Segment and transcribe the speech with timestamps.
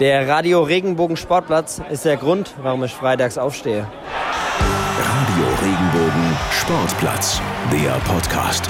[0.00, 3.86] Der Radio Regenbogen Sportplatz ist der Grund, warum ich freitags aufstehe.
[4.98, 8.68] Radio Regenbogen Sportplatz, der Podcast.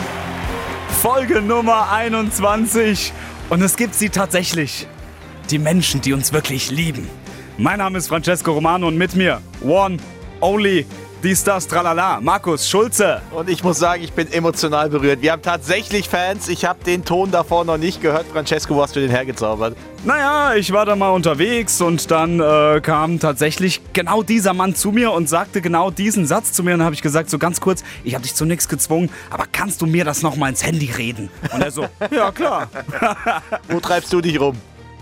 [1.00, 3.10] Folge Nummer 21.
[3.48, 4.86] Und es gibt sie tatsächlich.
[5.50, 7.08] Die Menschen, die uns wirklich lieben.
[7.56, 9.96] Mein Name ist Francesco Romano und mit mir One,
[10.42, 10.84] Only,
[11.24, 13.22] die Stars Tralala, Markus Schulze.
[13.30, 15.22] Und ich muss sagen, ich bin emotional berührt.
[15.22, 16.48] Wir haben tatsächlich Fans.
[16.48, 18.26] Ich habe den Ton davor noch nicht gehört.
[18.26, 19.74] Francesco, wo hast du den hergezaubert?
[20.04, 24.92] Naja, ich war da mal unterwegs und dann äh, kam tatsächlich genau dieser Mann zu
[24.92, 26.74] mir und sagte genau diesen Satz zu mir.
[26.74, 29.44] Und dann habe ich gesagt, so ganz kurz, ich habe dich zu nichts gezwungen, aber
[29.50, 31.30] kannst du mir das nochmal ins Handy reden?
[31.54, 32.68] Und er so, ja klar.
[33.68, 34.58] Wo treibst du dich rum?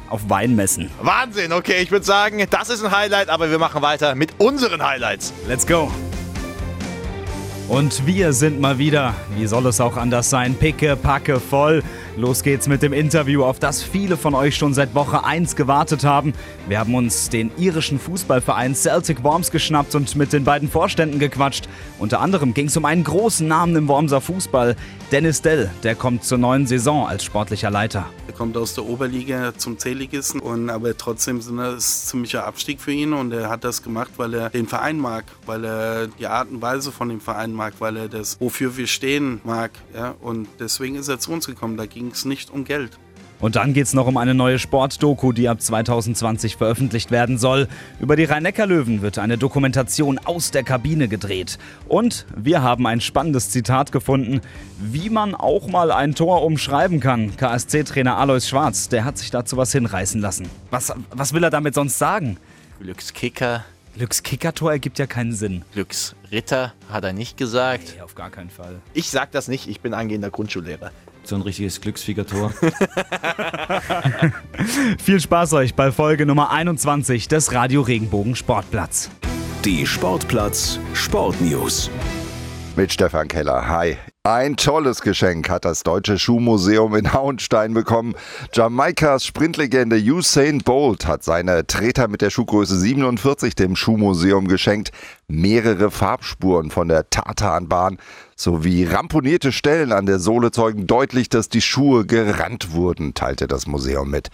[0.09, 0.89] Auf Weinmessen.
[1.01, 4.87] Wahnsinn, okay, ich würde sagen, das ist ein Highlight, aber wir machen weiter mit unseren
[4.87, 5.33] Highlights.
[5.49, 5.91] Let's go.
[7.73, 11.83] Und wir sind mal wieder, wie soll es auch anders sein, picke, packe voll.
[12.15, 16.05] Los geht's mit dem Interview, auf das viele von euch schon seit Woche 1 gewartet
[16.05, 16.35] haben.
[16.69, 21.71] Wir haben uns den irischen Fußballverein Celtic Worms geschnappt und mit den beiden Vorständen gequatscht.
[21.99, 24.77] Unter anderem ging es um einen großen Namen im Wormser Fußball.
[25.11, 28.07] Dennis Dell, der kommt zur neuen Saison als sportlicher Leiter.
[28.27, 32.93] Er kommt aus der Oberliga zum C-Ligisten und aber trotzdem ist es ziemlicher Abstieg für
[32.93, 36.51] ihn und er hat das gemacht, weil er den Verein mag, weil er die Art
[36.51, 39.71] und Weise von dem Verein mag, weil er das, wofür wir stehen, mag.
[39.95, 40.15] Ja?
[40.21, 41.77] Und deswegen ist er zu uns gekommen.
[41.77, 42.99] Da ging es nicht um Geld.
[43.43, 47.67] Und dann geht es noch um eine neue Sportdoku, die ab 2020 veröffentlicht werden soll.
[47.99, 51.59] Über die Rhein-Neckar-Löwen wird eine Dokumentation aus der Kabine gedreht.
[51.89, 54.43] Und wir haben ein spannendes Zitat gefunden,
[54.79, 57.37] wie man auch mal ein Tor umschreiben kann.
[57.37, 60.49] KSC-Trainer Alois Schwarz, der hat sich dazu was hinreißen lassen.
[60.71, 62.37] Was, was will er damit sonst sagen?
[62.81, 63.65] Glückskicker,
[63.97, 65.65] Glückskicker-Tor ergibt ja keinen Sinn.
[65.73, 67.95] Glücksritter hat er nicht gesagt.
[67.97, 68.81] Nee, auf gar keinen Fall.
[68.95, 70.93] Ich sag das nicht, ich bin angehender Grundschullehrer.
[71.25, 72.53] So ein richtiges Glücksfiegertor.
[74.99, 79.11] Viel Spaß euch bei Folge Nummer 21 des Radio Regenbogen Sportplatz.
[79.65, 81.91] Die Sportplatz Sportnews.
[82.77, 83.69] Mit Stefan Keller.
[83.69, 83.97] Hi.
[84.25, 88.15] Ein tolles Geschenk hat das Deutsche Schuhmuseum in Hauenstein bekommen.
[88.53, 94.93] Jamaikas Sprintlegende Usain Bolt hat seine Treter mit der Schuhgröße 47 dem Schuhmuseum geschenkt.
[95.27, 97.99] Mehrere Farbspuren von der Tartanbahn
[98.37, 103.67] sowie ramponierte Stellen an der Sohle zeugen deutlich, dass die Schuhe gerannt wurden, teilte das
[103.67, 104.29] Museum mit.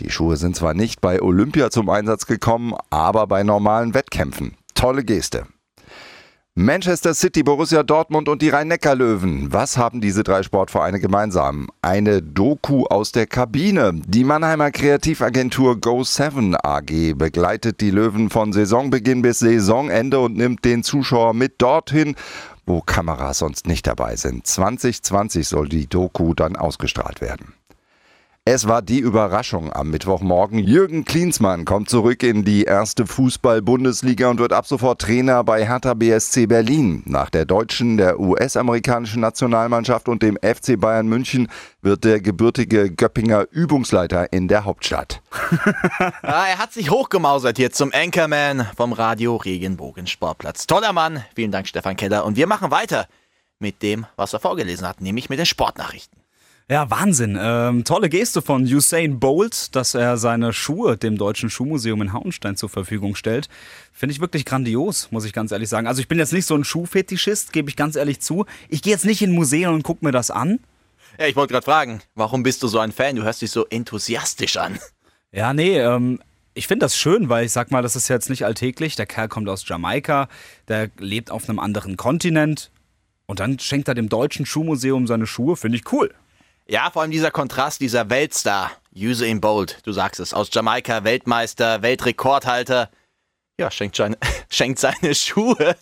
[0.00, 4.56] Die Schuhe sind zwar nicht bei Olympia zum Einsatz gekommen, aber bei normalen Wettkämpfen.
[4.74, 5.46] Tolle Geste.
[6.62, 9.50] Manchester City, Borussia Dortmund und die Rhein-Neckar-Löwen.
[9.50, 11.68] Was haben diese drei Sportvereine gemeinsam?
[11.80, 13.98] Eine Doku aus der Kabine.
[14.06, 20.82] Die Mannheimer Kreativagentur Go7 AG begleitet die Löwen von Saisonbeginn bis Saisonende und nimmt den
[20.82, 22.14] Zuschauer mit dorthin,
[22.66, 24.46] wo Kameras sonst nicht dabei sind.
[24.46, 27.54] 2020 soll die Doku dann ausgestrahlt werden.
[28.46, 30.58] Es war die Überraschung am Mittwochmorgen.
[30.60, 35.92] Jürgen Klinsmann kommt zurück in die erste Fußball-Bundesliga und wird ab sofort Trainer bei Hertha
[35.92, 37.02] BSC Berlin.
[37.04, 41.48] Nach der deutschen, der US-amerikanischen Nationalmannschaft und dem FC Bayern München
[41.82, 45.20] wird der gebürtige Göppinger Übungsleiter in der Hauptstadt.
[46.22, 50.66] Ah, er hat sich hochgemausert hier zum Anchorman vom Radio Regenbogen Sportplatz.
[50.66, 51.24] Toller Mann.
[51.34, 52.24] Vielen Dank, Stefan Keller.
[52.24, 53.06] Und wir machen weiter
[53.58, 56.20] mit dem, was er vorgelesen hat, nämlich mit den Sportnachrichten.
[56.70, 57.36] Ja, Wahnsinn.
[57.36, 62.54] Ähm, tolle Geste von Usain Bolt, dass er seine Schuhe dem Deutschen Schuhmuseum in Hauenstein
[62.54, 63.48] zur Verfügung stellt.
[63.92, 65.88] Finde ich wirklich grandios, muss ich ganz ehrlich sagen.
[65.88, 68.46] Also ich bin jetzt nicht so ein Schuhfetischist, gebe ich ganz ehrlich zu.
[68.68, 70.60] Ich gehe jetzt nicht in Museen und gucke mir das an.
[71.18, 73.16] Ja, ich wollte gerade fragen, warum bist du so ein Fan?
[73.16, 74.78] Du hörst dich so enthusiastisch an.
[75.32, 76.20] Ja, nee, ähm,
[76.54, 78.94] ich finde das schön, weil ich sag mal, das ist jetzt nicht alltäglich.
[78.94, 80.28] Der Kerl kommt aus Jamaika,
[80.68, 82.70] der lebt auf einem anderen Kontinent.
[83.26, 86.14] Und dann schenkt er dem Deutschen Schuhmuseum seine Schuhe, finde ich cool.
[86.70, 91.82] Ja, vor allem dieser Kontrast, dieser Weltstar, Usain Bolt, du sagst es, aus Jamaika, Weltmeister,
[91.82, 92.90] Weltrekordhalter.
[93.58, 94.16] Ja, schenkt seine,
[94.50, 95.74] schenkt seine Schuhe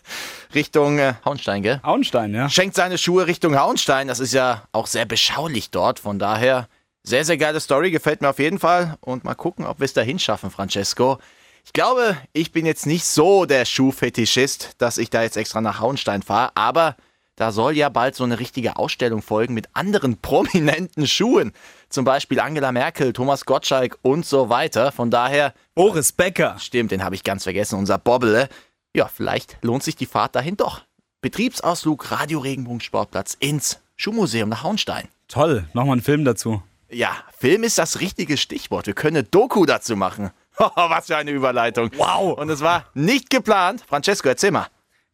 [0.55, 1.79] Richtung äh, Hauenstein, gell?
[1.83, 2.49] Hauenstein, ja.
[2.49, 4.07] Schenkt seine Schuhe Richtung Hauenstein.
[4.07, 5.99] Das ist ja auch sehr beschaulich dort.
[5.99, 6.67] Von daher,
[7.03, 7.91] sehr, sehr geile Story.
[7.91, 8.97] Gefällt mir auf jeden Fall.
[9.01, 11.19] Und mal gucken, ob wir es dahin schaffen, Francesco.
[11.65, 15.81] Ich glaube, ich bin jetzt nicht so der Schuhfetischist, dass ich da jetzt extra nach
[15.81, 16.49] Hauenstein fahre.
[16.55, 16.95] Aber
[17.39, 21.53] da soll ja bald so eine richtige Ausstellung folgen mit anderen prominenten Schuhen.
[21.87, 24.91] Zum Beispiel Angela Merkel, Thomas Gottschalk und so weiter.
[24.91, 25.53] Von daher.
[25.73, 26.57] Boris Becker.
[26.59, 28.49] Stimmt, den habe ich ganz vergessen, unser Bobble.
[28.93, 30.81] Ja, vielleicht lohnt sich die Fahrt dahin doch.
[31.21, 35.07] Betriebsausflug Radio Regenbogen Sportplatz ins Schuhmuseum nach Hauenstein.
[35.29, 36.61] Toll, nochmal einen Film dazu.
[36.89, 38.87] Ja, Film ist das richtige Stichwort.
[38.87, 40.31] Wir können eine Doku dazu machen.
[40.57, 41.89] Was für eine Überleitung.
[41.95, 42.37] Wow.
[42.37, 43.85] Und es war nicht geplant.
[43.87, 44.67] Francesco, erzähl mal.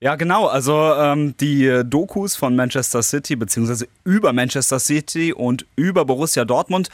[0.05, 0.45] Ja, genau.
[0.45, 6.45] Also ähm, die äh, Dokus von Manchester City, beziehungsweise über Manchester City und über Borussia
[6.45, 6.89] Dortmund.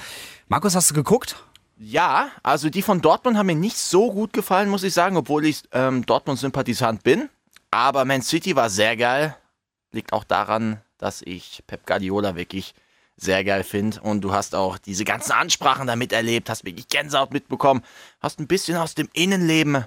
[0.48, 1.36] Markus, hast du geguckt?
[1.78, 5.46] Ja, also die von Dortmund haben mir nicht so gut gefallen, muss ich sagen, obwohl
[5.46, 7.28] ich ähm, Dortmund-Sympathisant bin.
[7.70, 9.36] Aber Man City war sehr geil.
[9.92, 12.74] Liegt auch daran, dass ich Pep Guardiola wirklich
[13.18, 14.00] sehr geil finde.
[14.00, 17.84] Und du hast auch diese ganzen Ansprachen da miterlebt, hast wirklich Gänsehaut mitbekommen,
[18.22, 19.84] hast ein bisschen aus dem Innenleben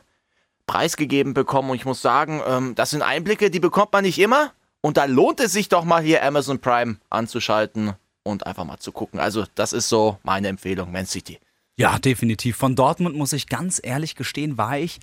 [0.66, 1.70] preisgegeben bekommen.
[1.70, 4.52] Und ich muss sagen, ähm, das sind Einblicke, die bekommt man nicht immer.
[4.80, 8.92] Und da lohnt es sich doch mal hier Amazon Prime anzuschalten und einfach mal zu
[8.92, 9.18] gucken.
[9.18, 11.38] Also das ist so meine Empfehlung, Man City.
[11.76, 12.56] Ja, definitiv.
[12.56, 15.00] Von Dortmund muss ich ganz ehrlich gestehen, war ich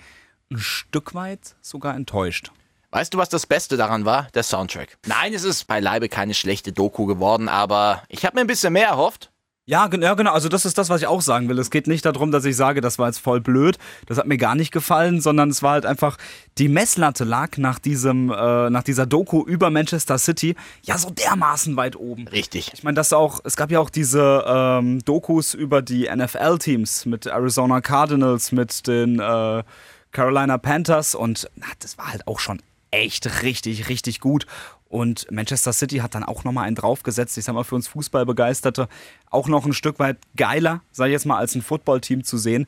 [0.51, 2.51] ein Stück weit sogar enttäuscht.
[2.91, 4.27] Weißt du, was das Beste daran war?
[4.33, 4.97] Der Soundtrack.
[5.07, 8.89] Nein, es ist beileibe keine schlechte Doku geworden, aber ich habe mir ein bisschen mehr
[8.89, 9.30] erhofft.
[9.65, 10.33] Ja, ja, genau.
[10.33, 11.59] Also das ist das, was ich auch sagen will.
[11.59, 13.77] Es geht nicht darum, dass ich sage, das war jetzt voll blöd.
[14.07, 16.17] Das hat mir gar nicht gefallen, sondern es war halt einfach,
[16.57, 21.77] die Messlatte lag nach diesem, äh, nach dieser Doku über Manchester City ja so dermaßen
[21.77, 22.27] weit oben.
[22.27, 22.71] Richtig.
[22.73, 27.27] Ich meine, das auch, es gab ja auch diese ähm, Dokus über die NFL-Teams mit
[27.27, 29.63] Arizona Cardinals, mit den äh,
[30.11, 34.45] Carolina Panthers und na, das war halt auch schon echt richtig, richtig gut.
[34.91, 37.38] Und Manchester City hat dann auch nochmal einen draufgesetzt.
[37.38, 38.89] Ich sag mal, für uns Fußballbegeisterte
[39.29, 42.67] auch noch ein Stück weit geiler, sei jetzt mal, als ein Footballteam zu sehen.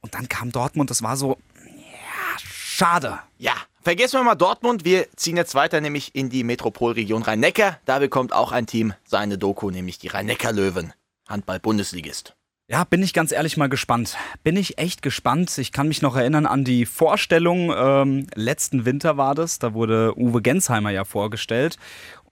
[0.00, 1.36] Und dann kam Dortmund, das war so,
[1.66, 3.18] ja, schade.
[3.36, 3.52] Ja,
[3.82, 4.86] vergessen wir mal Dortmund.
[4.86, 7.78] Wir ziehen jetzt weiter, nämlich in die Metropolregion Rhein-Neckar.
[7.84, 10.94] Da bekommt auch ein Team seine Doku, nämlich die Rhein-Neckar-Löwen.
[11.28, 12.34] Handball-Bundesligist.
[12.66, 14.16] Ja, bin ich ganz ehrlich mal gespannt.
[14.42, 15.58] Bin ich echt gespannt.
[15.58, 20.18] Ich kann mich noch erinnern an die Vorstellung, ähm, letzten Winter war das, da wurde
[20.18, 21.76] Uwe Gensheimer ja vorgestellt.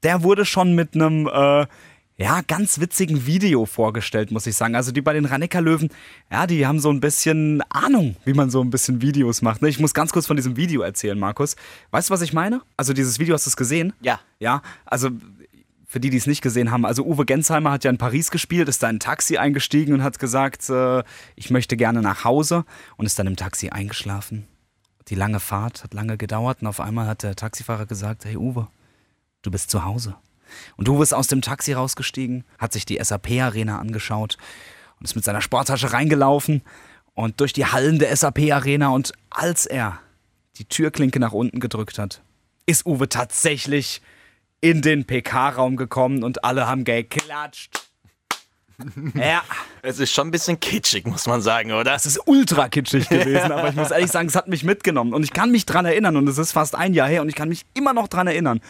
[0.02, 1.67] Der wurde schon mit einem, äh,
[2.17, 4.75] ja, ganz witzigen Video vorgestellt, muss ich sagen.
[4.75, 5.90] Also die bei den Ranecker Löwen,
[6.31, 9.61] ja, die haben so ein bisschen Ahnung, wie man so ein bisschen Videos macht.
[9.61, 9.69] Ne?
[9.69, 11.56] Ich muss ganz kurz von diesem Video erzählen, Markus.
[11.90, 12.62] Weißt du, was ich meine?
[12.78, 13.93] Also dieses Video, hast du es gesehen?
[14.00, 14.20] Ja.
[14.38, 15.11] Ja, also
[15.93, 18.67] für die, die es nicht gesehen haben, also Uwe Gensheimer hat ja in Paris gespielt,
[18.67, 21.05] ist da in ein Taxi eingestiegen und hat gesagt, äh,
[21.37, 22.65] ich möchte gerne nach Hause
[22.97, 24.49] und ist dann im Taxi eingeschlafen.
[25.09, 28.69] Die lange Fahrt hat lange gedauert und auf einmal hat der Taxifahrer gesagt, hey Uwe,
[29.43, 30.17] du bist zu Hause.
[30.79, 34.38] Und Uwe ist aus dem Taxi rausgestiegen, hat sich die SAP-Arena angeschaut
[34.99, 36.62] und ist mit seiner Sporttasche reingelaufen
[37.12, 40.00] und durch die Hallen der SAP-Arena und als er
[40.56, 42.23] die Türklinke nach unten gedrückt hat,
[42.65, 44.00] ist Uwe tatsächlich
[44.62, 47.82] in den PK-Raum gekommen und alle haben geklatscht.
[49.14, 49.43] Ja.
[49.82, 51.94] Es ist schon ein bisschen kitschig, muss man sagen, oder?
[51.94, 55.23] Es ist ultra kitschig gewesen, aber ich muss ehrlich sagen, es hat mich mitgenommen und
[55.23, 57.49] ich kann mich dran erinnern und es ist fast ein Jahr her und ich kann
[57.49, 58.61] mich immer noch dran erinnern.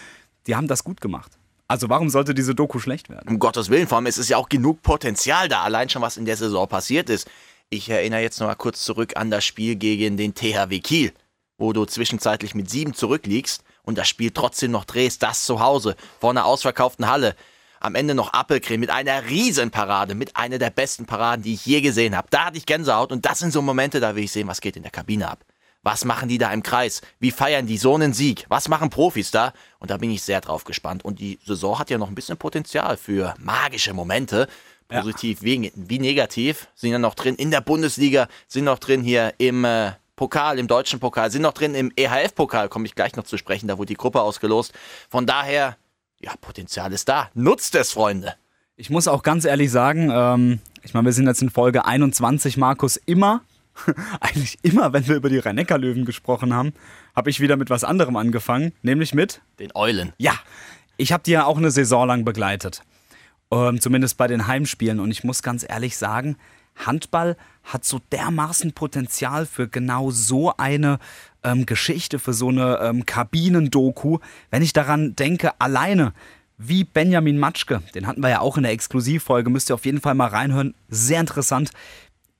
[0.47, 1.33] Die haben das gut gemacht.
[1.67, 3.27] Also warum sollte diese Doku schlecht werden?
[3.27, 6.19] Um Gottes Willen, vor allem ist es ja auch genug Potenzial da, allein schon was
[6.19, 7.31] in der Saison passiert ist.
[7.71, 11.13] Ich erinnere jetzt noch mal kurz zurück an das Spiel gegen den THW Kiel,
[11.57, 15.97] wo du zwischenzeitlich mit sieben zurückliegst und das Spiel trotzdem noch drehst, das zu Hause,
[16.21, 17.35] vor einer ausverkauften Halle.
[17.81, 21.81] Am Ende noch Appelcreme mit einer Riesenparade, mit einer der besten Paraden, die ich je
[21.81, 22.29] gesehen habe.
[22.31, 24.77] Da hatte ich Gänsehaut und das sind so Momente, da will ich sehen, was geht
[24.77, 25.45] in der Kabine ab.
[25.85, 27.03] Was machen die da im Kreis?
[27.19, 28.47] Wie feiern die so einen Sieg?
[28.49, 29.53] Was machen Profis da?
[29.81, 31.05] Und da bin ich sehr drauf gespannt.
[31.05, 34.47] Und die Saison hat ja noch ein bisschen Potenzial für magische Momente.
[34.87, 35.47] Positiv ja.
[35.47, 36.69] wie, wie negativ.
[36.77, 39.93] Sind ja noch drin in der Bundesliga, sind noch drin hier im äh,
[40.23, 43.67] Pokal, im deutschen Pokal, sind noch drin im EHF-Pokal, komme ich gleich noch zu sprechen,
[43.67, 44.73] da wurde die Gruppe ausgelost.
[45.11, 45.77] Von daher,
[46.21, 47.29] ja, Potenzial ist da.
[47.35, 48.37] Nutzt es, Freunde.
[48.77, 52.57] Ich muss auch ganz ehrlich sagen, ähm, ich meine, wir sind jetzt in Folge 21,
[52.57, 53.41] Markus, immer,
[54.21, 56.73] eigentlich immer, wenn wir über die rhein löwen gesprochen haben,
[57.17, 60.13] habe ich wieder mit was anderem angefangen, nämlich mit den Eulen.
[60.19, 60.35] Ja,
[60.99, 62.83] ich habe die ja auch eine Saison lang begleitet,
[63.51, 66.37] ähm, zumindest bei den Heimspielen und ich muss ganz ehrlich sagen,
[66.87, 70.99] Handball hat so dermaßen Potenzial für genau so eine
[71.43, 74.19] ähm, Geschichte, für so eine ähm, Kabinendoku.
[74.51, 76.13] Wenn ich daran denke, alleine
[76.59, 80.01] wie Benjamin Matschke, den hatten wir ja auch in der Exklusivfolge, müsst ihr auf jeden
[80.01, 80.75] Fall mal reinhören.
[80.89, 81.71] Sehr interessant,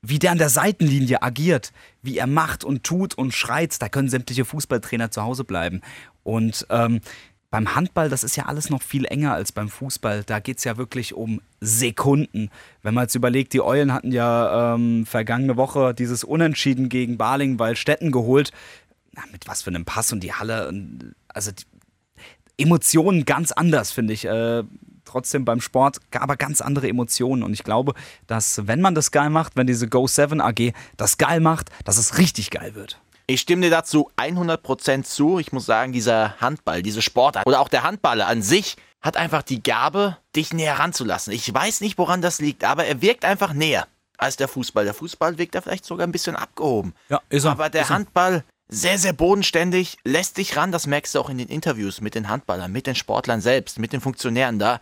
[0.01, 1.71] wie der an der Seitenlinie agiert,
[2.01, 3.81] wie er macht und tut und schreit.
[3.81, 5.81] Da können sämtliche Fußballtrainer zu Hause bleiben.
[6.23, 6.99] Und ähm,
[7.53, 10.23] beim Handball, das ist ja alles noch viel enger als beim Fußball.
[10.23, 12.49] Da geht es ja wirklich um Sekunden.
[12.81, 17.59] Wenn man jetzt überlegt, die Eulen hatten ja ähm, vergangene Woche dieses Unentschieden gegen Baling
[17.59, 18.51] Waldstätten geholt.
[19.11, 20.73] Na, mit was für einem Pass und die Halle.
[21.27, 21.63] Also die
[22.57, 24.25] Emotionen ganz anders, finde ich.
[24.25, 24.63] Äh,
[25.05, 27.43] trotzdem beim Sport, aber ganz andere Emotionen.
[27.43, 27.93] Und ich glaube,
[28.25, 31.99] dass wenn man das geil macht, wenn diese Go 7 AG das geil macht, dass
[31.99, 32.99] es richtig geil wird.
[33.25, 35.39] Ich stimme dir dazu 100% zu.
[35.39, 39.43] Ich muss sagen, dieser Handball, diese Sportart oder auch der Handballer an sich hat einfach
[39.43, 41.33] die Gabe, dich näher ranzulassen.
[41.33, 43.87] Ich weiß nicht, woran das liegt, aber er wirkt einfach näher
[44.17, 44.85] als der Fußball.
[44.85, 46.93] Der Fußball wirkt da vielleicht sogar ein bisschen abgehoben.
[47.09, 47.51] Ja, ist er.
[47.51, 47.89] Aber der er.
[47.89, 50.71] Handball sehr, sehr bodenständig, lässt dich ran.
[50.71, 53.93] Das merkst du auch in den Interviews mit den Handballern, mit den Sportlern selbst, mit
[53.93, 54.79] den Funktionären da.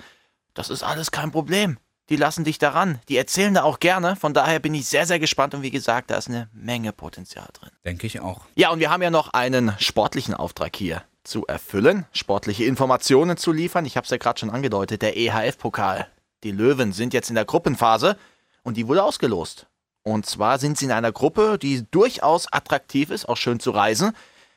[0.53, 1.77] Das ist alles kein Problem.
[2.11, 2.99] Die lassen dich daran.
[3.07, 4.17] Die erzählen da auch gerne.
[4.17, 5.53] Von daher bin ich sehr, sehr gespannt.
[5.53, 7.69] Und wie gesagt, da ist eine Menge Potenzial drin.
[7.85, 8.41] Denke ich auch.
[8.55, 13.53] Ja, und wir haben ja noch einen sportlichen Auftrag hier zu erfüllen, sportliche Informationen zu
[13.53, 13.85] liefern.
[13.85, 16.07] Ich habe es ja gerade schon angedeutet, der EHF-Pokal.
[16.43, 18.17] Die Löwen sind jetzt in der Gruppenphase
[18.63, 19.67] und die wurde ausgelost.
[20.03, 24.11] Und zwar sind sie in einer Gruppe, die durchaus attraktiv ist, auch schön zu reisen.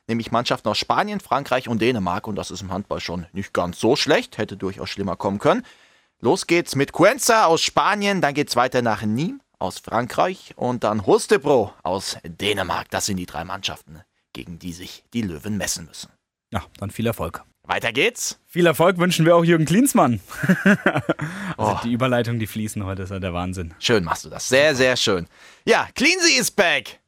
[0.08, 2.26] Nämlich Mannschaften aus Spanien, Frankreich und Dänemark.
[2.26, 4.38] Und das ist im Handball schon nicht ganz so schlecht.
[4.38, 5.64] Hätte durchaus schlimmer kommen können.
[6.24, 8.22] Los geht's mit Cuenza aus Spanien.
[8.22, 10.54] Dann geht's weiter nach Nîmes aus Frankreich.
[10.56, 12.88] Und dann Holstebro aus Dänemark.
[12.88, 14.00] Das sind die drei Mannschaften,
[14.32, 16.08] gegen die sich die Löwen messen müssen.
[16.50, 17.44] Ja, dann viel Erfolg.
[17.64, 18.38] Weiter geht's.
[18.46, 20.20] Viel Erfolg wünschen wir auch Jürgen Klinsmann.
[21.58, 21.78] also Oh.
[21.84, 23.74] die Überleitung, die fließen heute, ist ja der Wahnsinn.
[23.78, 24.48] Schön machst du das.
[24.48, 25.28] Sehr, sehr schön.
[25.66, 27.00] Ja, Cleansy is back.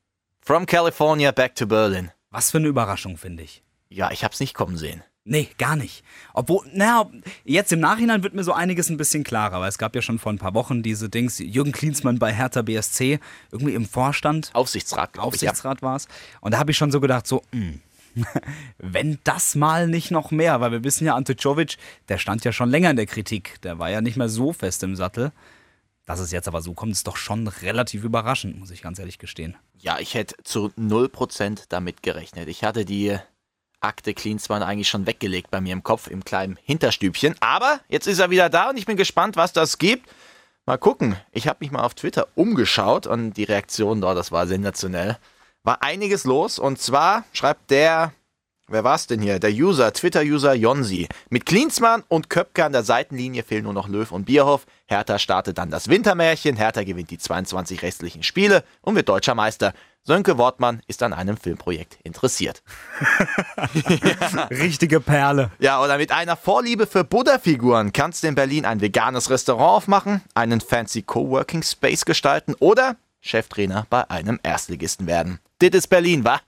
[0.42, 2.10] From California back to Berlin.
[2.30, 3.62] Was für eine Überraschung, finde ich.
[3.88, 5.02] Ja, ich hab's nicht kommen sehen.
[5.28, 6.04] Nee, gar nicht.
[6.34, 7.10] Obwohl, naja,
[7.44, 10.20] jetzt im Nachhinein wird mir so einiges ein bisschen klarer, weil es gab ja schon
[10.20, 13.18] vor ein paar Wochen diese Dings, Jürgen Klinsmann bei Hertha BSC,
[13.50, 15.16] irgendwie im Vorstand, Aufsichtsrat, ich.
[15.16, 15.22] Ja.
[15.24, 16.06] Aufsichtsrat war es.
[16.40, 17.80] Und da habe ich schon so gedacht, so, hm,
[18.78, 21.76] wenn das mal nicht noch mehr, weil wir wissen ja, Ante Czovic,
[22.08, 24.84] der stand ja schon länger in der Kritik, der war ja nicht mehr so fest
[24.84, 25.32] im Sattel.
[26.04, 29.18] Dass es jetzt aber so kommt, ist doch schon relativ überraschend, muss ich ganz ehrlich
[29.18, 29.56] gestehen.
[29.76, 32.48] Ja, ich hätte zu 0% damit gerechnet.
[32.48, 33.18] Ich hatte die
[33.86, 37.36] Akte Klinsmann eigentlich schon weggelegt bei mir im Kopf, im kleinen Hinterstübchen.
[37.40, 40.08] Aber jetzt ist er wieder da und ich bin gespannt, was das gibt.
[40.66, 41.16] Mal gucken.
[41.30, 45.16] Ich habe mich mal auf Twitter umgeschaut und die Reaktion dort, das war sensationell.
[45.62, 48.12] War einiges los und zwar schreibt der,
[48.66, 49.38] wer war's denn hier?
[49.38, 51.06] Der User, Twitter-User Jonsi.
[51.30, 54.66] Mit Klinsmann und Köpke an der Seitenlinie fehlen nur noch Löw und Bierhoff.
[54.86, 56.56] Hertha startet dann das Wintermärchen.
[56.56, 59.72] Hertha gewinnt die 22 restlichen Spiele und wird deutscher Meister.
[60.06, 62.62] Sönke Wortmann ist an einem Filmprojekt interessiert.
[64.50, 65.50] Richtige Perle.
[65.58, 70.22] Ja, oder mit einer Vorliebe für Buddha-Figuren kannst du in Berlin ein veganes Restaurant aufmachen,
[70.34, 75.40] einen fancy Coworking Space gestalten oder Cheftrainer bei einem Erstligisten werden.
[75.60, 76.40] Dit ist Berlin, wa?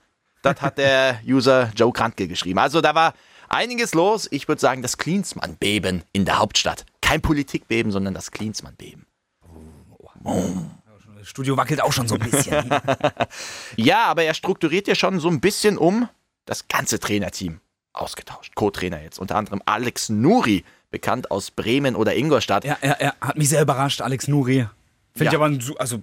[0.42, 2.60] Das hat der User Joe Krantke geschrieben.
[2.60, 3.12] Also da war
[3.48, 4.28] einiges los.
[4.30, 6.86] Ich würde sagen, das Klinsmann-Beben in der Hauptstadt.
[7.00, 9.04] Kein Politikbeben, sondern das Klinsmann-Beben.
[10.22, 10.77] Das
[11.28, 12.70] Studio wackelt auch schon so ein bisschen.
[13.76, 16.08] Ja, aber er strukturiert ja schon so ein bisschen um
[16.46, 17.60] das ganze Trainerteam
[17.92, 18.54] ausgetauscht.
[18.54, 22.64] Co-Trainer jetzt unter anderem Alex Nuri, bekannt aus Bremen oder Ingolstadt.
[22.64, 24.66] ja, ja, ja, hat mich sehr überrascht, Alex Nuri.
[25.14, 25.30] Finde Ja.
[25.30, 26.02] ich aber, ein, also,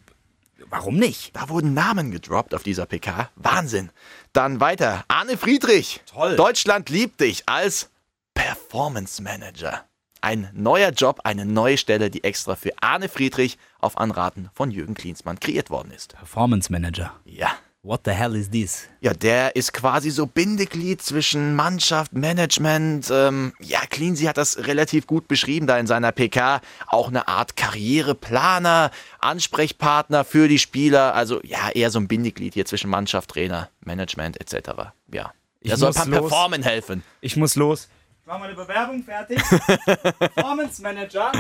[0.70, 1.36] warum nicht?
[1.36, 3.30] Da wurden Namen gedroppt auf dieser PK.
[3.36, 3.90] Wahnsinn.
[4.34, 5.06] Dann weiter.
[5.08, 6.02] Arne Friedrich.
[6.06, 6.36] Toll.
[6.36, 7.90] Deutschland liebt dich als
[8.36, 9.86] Performance Manager.
[10.26, 14.96] Ein neuer Job, eine neue Stelle, die extra für Arne Friedrich auf Anraten von Jürgen
[14.96, 16.18] Klinsmann kreiert worden ist.
[16.18, 17.14] Performance Manager.
[17.26, 17.50] Ja.
[17.84, 18.88] What the hell is this?
[19.02, 23.12] Ja, der ist quasi so Bindeglied zwischen Mannschaft, Management.
[23.12, 26.60] Ähm, ja, Cleansy hat das relativ gut beschrieben da in seiner PK.
[26.88, 28.90] Auch eine Art Karriereplaner,
[29.20, 31.14] Ansprechpartner für die Spieler.
[31.14, 34.72] Also ja, eher so ein Bindeglied hier zwischen Mannschaft, Trainer, Management etc.
[35.14, 35.34] Ja.
[35.60, 36.20] Ich Er soll muss beim los.
[36.22, 37.04] Performen helfen.
[37.22, 37.90] Ich muss los.
[38.26, 39.40] Ich mache meine Bewerbung fertig.
[40.20, 41.32] Performance Manager.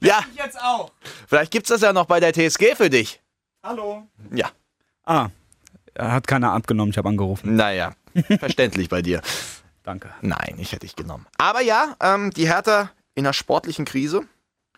[0.00, 0.90] Ja, Ich jetzt auch.
[1.28, 3.22] vielleicht gibt's das ja noch bei der TSG für dich.
[3.62, 4.08] Hallo.
[4.32, 4.50] Ja,
[5.04, 5.28] Ah,
[5.94, 7.54] er hat keiner abgenommen, ich habe angerufen.
[7.54, 7.92] naja,
[8.40, 9.22] verständlich bei dir.
[9.84, 10.12] Danke.
[10.22, 11.24] Nein, ich hätte dich genommen.
[11.38, 14.22] Aber ja, ähm, die Hertha in einer sportlichen Krise.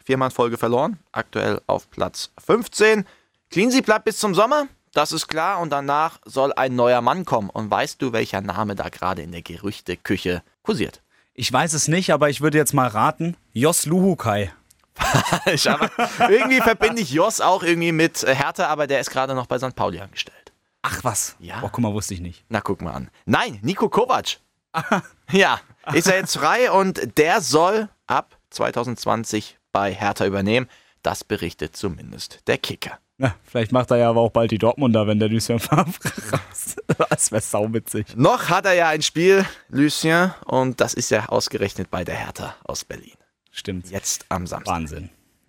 [0.04, 0.98] Viermal in Folge verloren.
[1.12, 3.06] Aktuell auf Platz 15.
[3.50, 4.66] Cleansy bleibt bis zum Sommer.
[4.92, 5.60] Das ist klar.
[5.60, 7.48] Und danach soll ein neuer Mann kommen.
[7.48, 11.00] Und weißt du, welcher Name da gerade in der Gerüchteküche kursiert?
[11.38, 13.36] Ich weiß es nicht, aber ich würde jetzt mal raten.
[13.52, 14.52] Jos Luhukai.
[14.94, 15.90] Falsch, aber
[16.30, 19.58] irgendwie verbinde ich Jos auch irgendwie mit äh, Hertha, aber der ist gerade noch bei
[19.58, 19.76] St.
[19.76, 20.52] Pauli angestellt.
[20.80, 21.36] Ach was.
[21.38, 21.60] Ja.
[21.60, 22.46] Boah, guck mal, wusste ich nicht.
[22.48, 23.10] Na, guck mal an.
[23.26, 24.38] Nein, Nico Kovac.
[25.32, 25.60] Ja,
[25.92, 30.68] ist er jetzt frei und der soll ab 2020 bei Hertha übernehmen.
[31.02, 32.98] Das berichtet zumindest der Kicker.
[33.18, 35.86] Na, vielleicht macht er ja aber auch bald die Dortmunder, wenn der Lucien Favre
[36.32, 36.76] raus.
[37.08, 38.14] Das wäre sauwitzig.
[38.14, 42.54] Noch hat er ja ein Spiel, Lucien, und das ist ja ausgerechnet bei der Hertha
[42.64, 43.14] aus Berlin.
[43.50, 43.90] Stimmt.
[43.90, 44.74] Jetzt am Samstag.
[44.74, 45.08] Wahnsinn.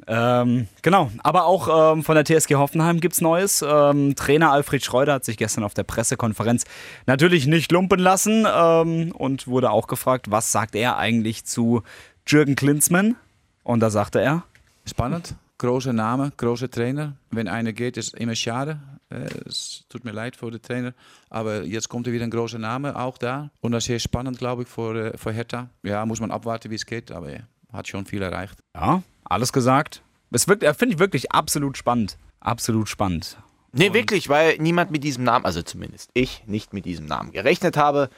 [0.10, 3.62] Ähm, genau, aber auch ähm, von der TSG Hoffenheim gibt's Neues.
[3.68, 6.64] Ähm, Trainer Alfred Schreuder hat sich gestern auf der Pressekonferenz
[7.06, 11.84] natürlich nicht lumpen lassen ähm, und wurde auch gefragt, was sagt er eigentlich zu
[12.26, 13.18] Jürgen Klinsmann?
[13.64, 14.44] Und da sagte er,
[14.86, 17.16] Spannend, großer Name, großer Trainer.
[17.32, 18.80] Wenn einer geht, ist immer schade.
[19.10, 20.94] Äh, Es tut mir leid für den Trainer.
[21.30, 23.50] Aber jetzt kommt er wieder ein großer Name auch da.
[23.62, 25.70] Und das ist sehr spannend, glaube ich, für, äh, für Hertha.
[25.84, 27.12] Ja, muss man abwarten, wie es geht.
[27.12, 28.60] Aber er hat schon viel erreicht.
[28.76, 30.02] ja, alles gesagt.
[30.32, 32.18] Es wirkt, finde ich wirklich absolut spannend.
[32.40, 33.38] Absolut spannend.
[33.72, 37.78] Nee, wirklich, weil niemand mit diesem Namen, also zumindest ich, nicht mit diesem Namen gerechnet
[37.78, 38.10] habe.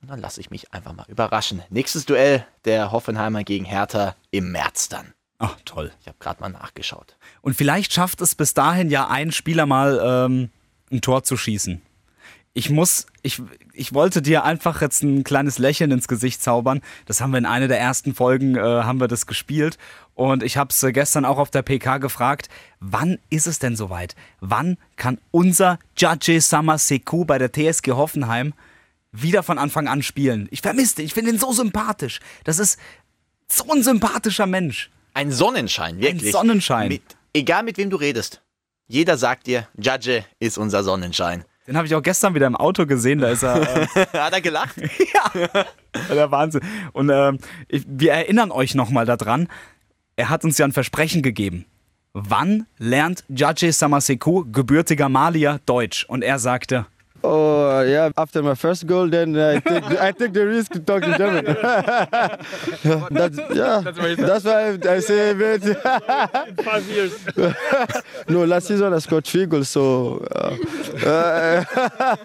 [0.00, 1.62] Und dann lasse ich mich einfach mal überraschen.
[1.70, 5.12] Nächstes Duell der Hoffenheimer gegen Hertha im März dann.
[5.38, 5.92] Ach, toll.
[6.00, 7.16] Ich habe gerade mal nachgeschaut.
[7.42, 10.50] Und vielleicht schafft es bis dahin ja ein Spieler mal ähm,
[10.90, 11.80] ein Tor zu schießen.
[12.54, 13.40] Ich muss, ich,
[13.72, 16.80] ich wollte dir einfach jetzt ein kleines Lächeln ins Gesicht zaubern.
[17.06, 19.78] Das haben wir in einer der ersten Folgen, äh, haben wir das gespielt.
[20.14, 22.48] Und ich habe es äh, gestern auch auf der PK gefragt,
[22.80, 24.16] wann ist es denn soweit?
[24.40, 28.54] Wann kann unser Judge Samaseku bei der TSG Hoffenheim
[29.12, 30.48] wieder von Anfang an spielen?
[30.50, 32.18] Ich vermisse ihn, ich finde ihn so sympathisch.
[32.42, 32.80] Das ist
[33.46, 34.90] so ein sympathischer Mensch.
[35.18, 36.26] Ein Sonnenschein, wirklich.
[36.26, 36.86] Ein Sonnenschein.
[36.86, 38.40] Mit, egal mit wem du redest.
[38.86, 41.44] Jeder sagt dir, Judge ist unser Sonnenschein.
[41.66, 43.88] Den habe ich auch gestern wieder im Auto gesehen, da ist er.
[43.96, 44.76] Äh, Hat er gelacht?
[45.14, 45.64] ja,
[46.08, 46.60] der Wahnsinn.
[46.92, 49.48] Und ähm, ich, wir erinnern euch nochmal daran,
[50.14, 51.64] er hat uns ja ein Versprechen gegeben.
[52.12, 56.04] Wann lernt Judge Samaseku, gebürtiger Malier, Deutsch?
[56.04, 56.86] Und er sagte,
[57.24, 58.10] Oh yeah!
[58.16, 61.44] After my first goal, then I take I take the risk to talk in German.
[63.10, 65.62] that's, yeah, that's why I say it.
[65.64, 67.26] In five years.
[68.28, 70.56] no, last season I scored three goals, so uh,
[71.04, 71.64] uh,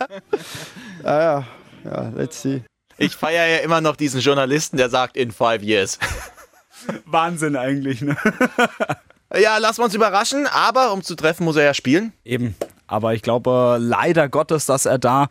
[1.06, 1.44] uh,
[1.84, 2.62] yeah, let's see.
[3.00, 5.98] Ich feiere ja immer noch diesen Journalisten, der sagt in five years.
[7.06, 8.16] Wahnsinn eigentlich, ne?
[9.36, 12.14] Ja, lassen wir uns überraschen, aber um zu treffen, muss er ja spielen.
[12.24, 12.56] Eben.
[12.88, 15.28] Aber ich glaube leider Gottes, dass er da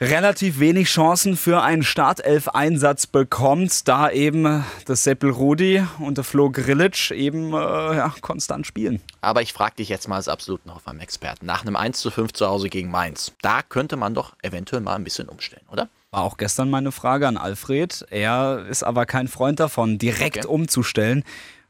[0.00, 6.50] relativ wenig Chancen für einen Startelf-Einsatz bekommt, da eben das Seppel Rudi und der Flo
[6.50, 7.56] Grillitsch eben äh,
[7.96, 9.00] ja, konstant spielen.
[9.20, 11.46] Aber ich frage dich jetzt mal als absoluten Hoffenheim-Experten.
[11.46, 14.94] Nach einem 1 zu 5 zu Hause gegen Mainz, da könnte man doch eventuell mal
[14.94, 15.88] ein bisschen umstellen, oder?
[16.10, 18.06] War auch gestern meine Frage an Alfred.
[18.10, 20.46] Er ist aber kein Freund davon, direkt Okay.
[20.46, 21.24] umzustellen.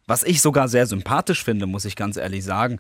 [0.06, 2.78] Was ich sogar sehr sympathisch finde, muss ich ganz ehrlich sagen.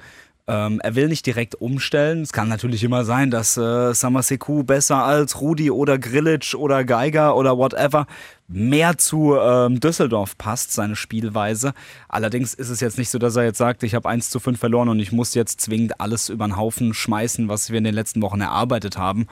[0.48, 2.22] Ähm, er will nicht direkt umstellen.
[2.22, 7.36] Es kann natürlich immer sein, dass äh, Samaseku besser als Rudi oder Grillitsch oder Geiger
[7.36, 8.06] oder whatever
[8.48, 11.74] mehr zu ähm, Düsseldorf passt, seine Spielweise.
[12.08, 14.58] Allerdings ist es jetzt nicht so, dass er jetzt sagt, ich habe 1 zu 5
[14.58, 17.94] verloren und ich muss jetzt zwingend alles über den Haufen schmeißen, was wir in den
[17.94, 19.26] letzten Wochen erarbeitet haben.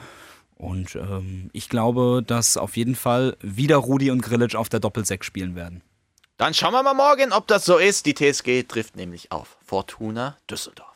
[0.53, 5.25] Und ähm, ich glaube, dass auf jeden Fall wieder Rudi und Grillitsch auf der Doppelsechs
[5.25, 5.81] spielen werden.
[6.37, 8.05] Dann schauen wir mal morgen, ob das so ist.
[8.05, 10.86] Die TSG trifft nämlich auf Fortuna Düsseldorf.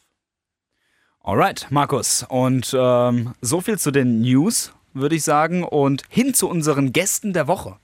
[1.24, 2.26] Alright, Markus.
[2.30, 5.64] Und ähm, so viel zu den News, würde ich sagen.
[5.64, 7.78] Und hin zu unseren Gästen der Woche.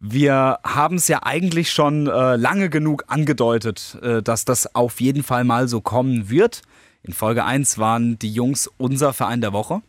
[0.00, 5.22] Wir haben es ja eigentlich schon äh, lange genug angedeutet, äh, dass das auf jeden
[5.22, 6.62] Fall mal so kommen wird.
[7.02, 9.82] In Folge 1 waren die Jungs unser Verein der Woche.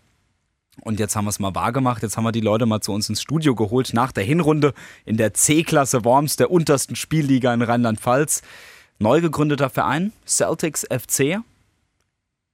[0.81, 2.03] Und jetzt haben wir es mal wahrgemacht.
[2.03, 4.73] Jetzt haben wir die Leute mal zu uns ins Studio geholt nach der Hinrunde
[5.05, 8.41] in der C-Klasse Worms, der untersten Spielliga in Rheinland-Pfalz.
[8.99, 11.39] Neu gegründeter Verein, Celtics FC,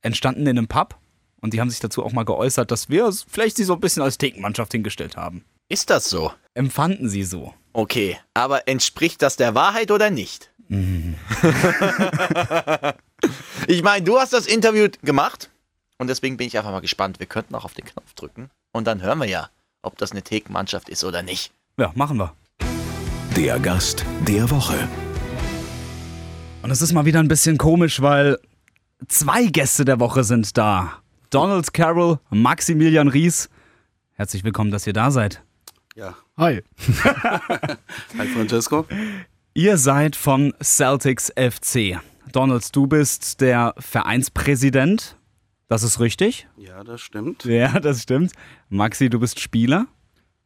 [0.02, 0.98] entstanden in einem Pub.
[1.42, 4.04] Und die haben sich dazu auch mal geäußert, dass wir vielleicht sie so ein bisschen
[4.04, 5.44] als Thekenmannschaft hingestellt haben.
[5.70, 6.32] Ist das so?
[6.54, 7.54] Empfanden sie so.
[7.74, 10.52] Okay, aber entspricht das der Wahrheit oder nicht?
[13.68, 15.50] ich meine, du hast das Interview gemacht
[15.98, 17.20] und deswegen bin ich einfach mal gespannt.
[17.20, 19.50] Wir könnten auch auf den Knopf drücken und dann hören wir ja,
[19.82, 21.52] ob das eine Thekenmannschaft ist oder nicht.
[21.78, 22.34] Ja, machen wir.
[23.36, 24.88] Der Gast der Woche.
[26.62, 28.38] Und es ist mal wieder ein bisschen komisch, weil
[29.08, 31.02] zwei Gäste der Woche sind da.
[31.30, 33.50] Donald Carroll, Maximilian Ries.
[34.14, 35.44] Herzlich willkommen, dass ihr da seid.
[35.96, 36.16] Ja.
[36.38, 36.64] Hi.
[38.18, 38.86] Hi Francesco.
[39.54, 42.00] Ihr seid von Celtics FC.
[42.32, 45.18] Donald, du bist der Vereinspräsident.
[45.68, 46.48] Das ist richtig?
[46.58, 47.46] Ja, das stimmt.
[47.46, 48.34] Ja, das stimmt.
[48.70, 49.88] Maxi, du bist Spieler.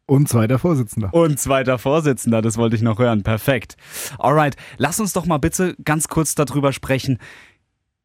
[0.07, 1.11] Und zweiter Vorsitzender.
[1.13, 3.23] Und zweiter Vorsitzender, das wollte ich noch hören.
[3.23, 3.75] Perfekt.
[4.19, 7.17] Alright, lass uns doch mal bitte ganz kurz darüber sprechen.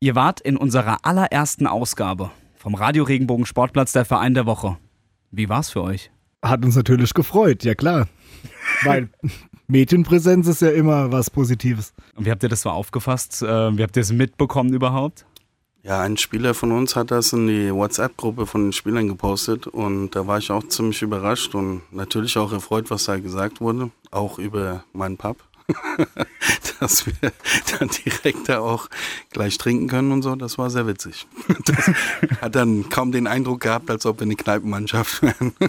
[0.02, 4.78] Ihr wart in unserer allerersten Ausgabe vom Radio Regenbogen Sportplatz der Verein der Woche.
[5.30, 6.10] Wie war's für euch?
[6.42, 8.08] Hat uns natürlich gefreut, ja klar.
[8.82, 9.10] Weil
[9.66, 11.92] Mädchenpräsenz ist ja immer was Positives.
[12.16, 13.42] Und wie habt ihr das so aufgefasst?
[13.42, 15.26] Äh, Wie habt ihr es mitbekommen überhaupt?
[15.82, 20.16] Ja, ein Spieler von uns hat das in die WhatsApp-Gruppe von den Spielern gepostet und
[20.16, 24.38] da war ich auch ziemlich überrascht und natürlich auch erfreut, was da gesagt wurde, auch
[24.38, 25.36] über meinen Pub,
[26.80, 27.14] dass wir
[27.78, 28.88] dann direkt da auch
[29.30, 31.26] gleich trinken können und so, das war sehr witzig.
[31.64, 31.90] Das
[32.40, 35.52] hat dann kaum den Eindruck gehabt, als ob wir eine Kneipenmannschaft wären.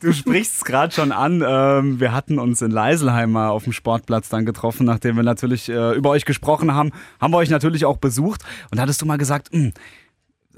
[0.00, 1.42] Du sprichst es gerade schon an.
[1.44, 5.68] Ähm, wir hatten uns in Leiselheim mal auf dem Sportplatz dann getroffen, nachdem wir natürlich
[5.68, 6.92] äh, über euch gesprochen haben.
[7.20, 8.44] Haben wir euch natürlich auch besucht.
[8.70, 9.72] Und da hattest du mal gesagt, "Hm,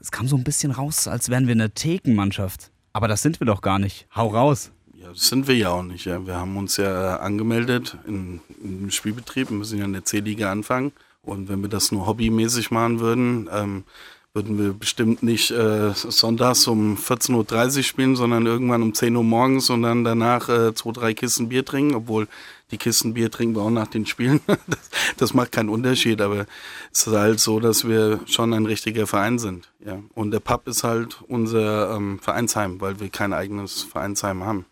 [0.01, 2.71] es kam so ein bisschen raus, als wären wir eine Thekenmannschaft.
[2.93, 4.07] Aber das sind wir doch gar nicht.
[4.15, 4.73] Hau raus.
[5.13, 6.05] Das sind wir ja auch nicht.
[6.05, 6.25] Ja.
[6.27, 9.51] Wir haben uns ja angemeldet in, im Spielbetrieb.
[9.51, 10.93] Wir müssen ja in der C-Liga anfangen.
[11.23, 13.85] Und wenn wir das nur hobbymäßig machen würden, ähm,
[14.33, 19.25] würden wir bestimmt nicht äh, sonntags um 14.30 Uhr spielen, sondern irgendwann um 10 Uhr
[19.25, 22.29] morgens und dann danach äh, zwei, drei Kisten Bier trinken, obwohl
[22.71, 24.41] die Kisten Bier trinken wir auch nach den Spielen.
[24.47, 26.47] Das, das, macht keinen Unterschied, aber
[26.93, 29.69] es ist halt so, dass wir schon ein richtiger Verein sind.
[29.85, 29.99] Ja.
[30.15, 34.65] Und der Pub ist halt unser ähm, Vereinsheim, weil wir kein eigenes Vereinsheim haben.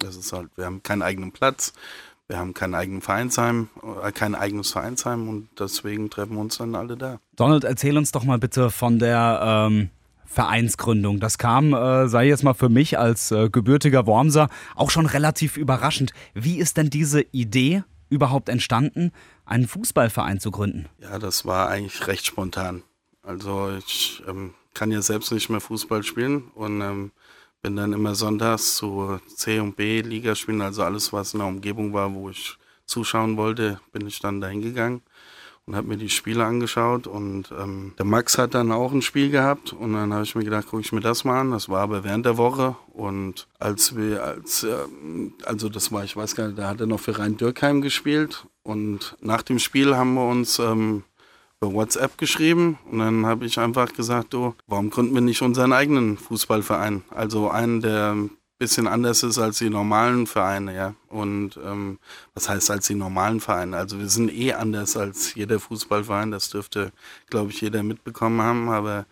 [0.00, 1.72] Das ist halt, wir haben keinen eigenen Platz,
[2.26, 3.68] wir haben kein eigenes Vereinsheim,
[4.02, 7.20] äh, kein eigenes Vereinsheim und deswegen treffen wir uns dann alle da.
[7.36, 9.90] Donald, erzähl uns doch mal bitte von der ähm,
[10.24, 11.18] Vereinsgründung.
[11.18, 15.56] Das kam, äh, sei jetzt mal für mich als äh, gebürtiger Wormser, auch schon relativ
[15.56, 16.12] überraschend.
[16.34, 19.12] Wie ist denn diese Idee überhaupt entstanden,
[19.44, 20.86] einen Fußballverein zu gründen?
[21.00, 22.82] Ja, das war eigentlich recht spontan.
[23.22, 27.12] Also ich ähm, kann ja selbst nicht mehr Fußball spielen und ähm,
[27.62, 31.48] bin dann immer sonntags zu C und B Liga spielen, also alles, was in der
[31.48, 35.02] Umgebung war, wo ich zuschauen wollte, bin ich dann dahin gegangen
[35.70, 39.30] und habe mir die Spiele angeschaut und ähm, der Max hat dann auch ein Spiel
[39.30, 41.52] gehabt und dann habe ich mir gedacht, gucke ich mir das mal an.
[41.52, 44.74] Das war aber während der Woche und als wir, als, äh,
[45.44, 49.16] also das war, ich weiß gar nicht, da hat er noch für Rhein-Dürkheim gespielt und
[49.20, 51.04] nach dem Spiel haben wir uns ähm,
[51.62, 55.74] über WhatsApp geschrieben und dann habe ich einfach gesagt, du, warum gründen wir nicht unseren
[55.74, 57.02] eigenen Fußballverein?
[57.10, 58.16] Also einen, der
[58.58, 60.94] bisschen anders ist als die normalen Vereine, ja.
[61.08, 61.98] Und ähm,
[62.34, 63.76] was heißt als die normalen Vereine?
[63.76, 66.92] Also wir sind eh anders als jeder Fußballverein, das dürfte,
[67.30, 69.06] glaube ich, jeder mitbekommen haben, aber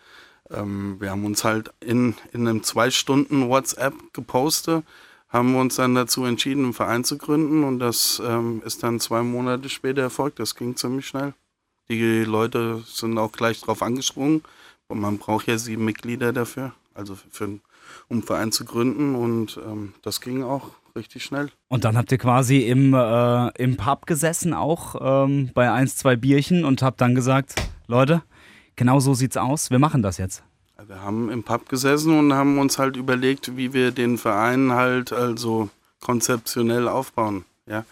[0.51, 4.83] ähm, wir haben uns halt in, in einem zwei Stunden WhatsApp gepostet,
[5.29, 9.23] haben uns dann dazu entschieden, einen Verein zu gründen und das ähm, ist dann zwei
[9.23, 10.39] Monate später erfolgt.
[10.39, 11.33] Das ging ziemlich schnell.
[11.89, 14.43] Die Leute sind auch gleich drauf angesprungen
[14.87, 17.61] und man braucht ja sieben Mitglieder dafür, also für um
[18.09, 21.49] einen Verein zu gründen und ähm, das ging auch richtig schnell.
[21.67, 26.15] Und dann habt ihr quasi im, äh, im Pub gesessen, auch ähm, bei ein, zwei
[26.15, 27.55] Bierchen und habt dann gesagt,
[27.87, 28.21] Leute,
[28.75, 30.43] genau so sieht's aus, wir machen das jetzt.
[30.87, 35.11] Wir haben im Pub gesessen und haben uns halt überlegt, wie wir den Verein halt
[35.11, 35.69] also
[36.01, 37.45] konzeptionell aufbauen.
[37.65, 37.83] Ja?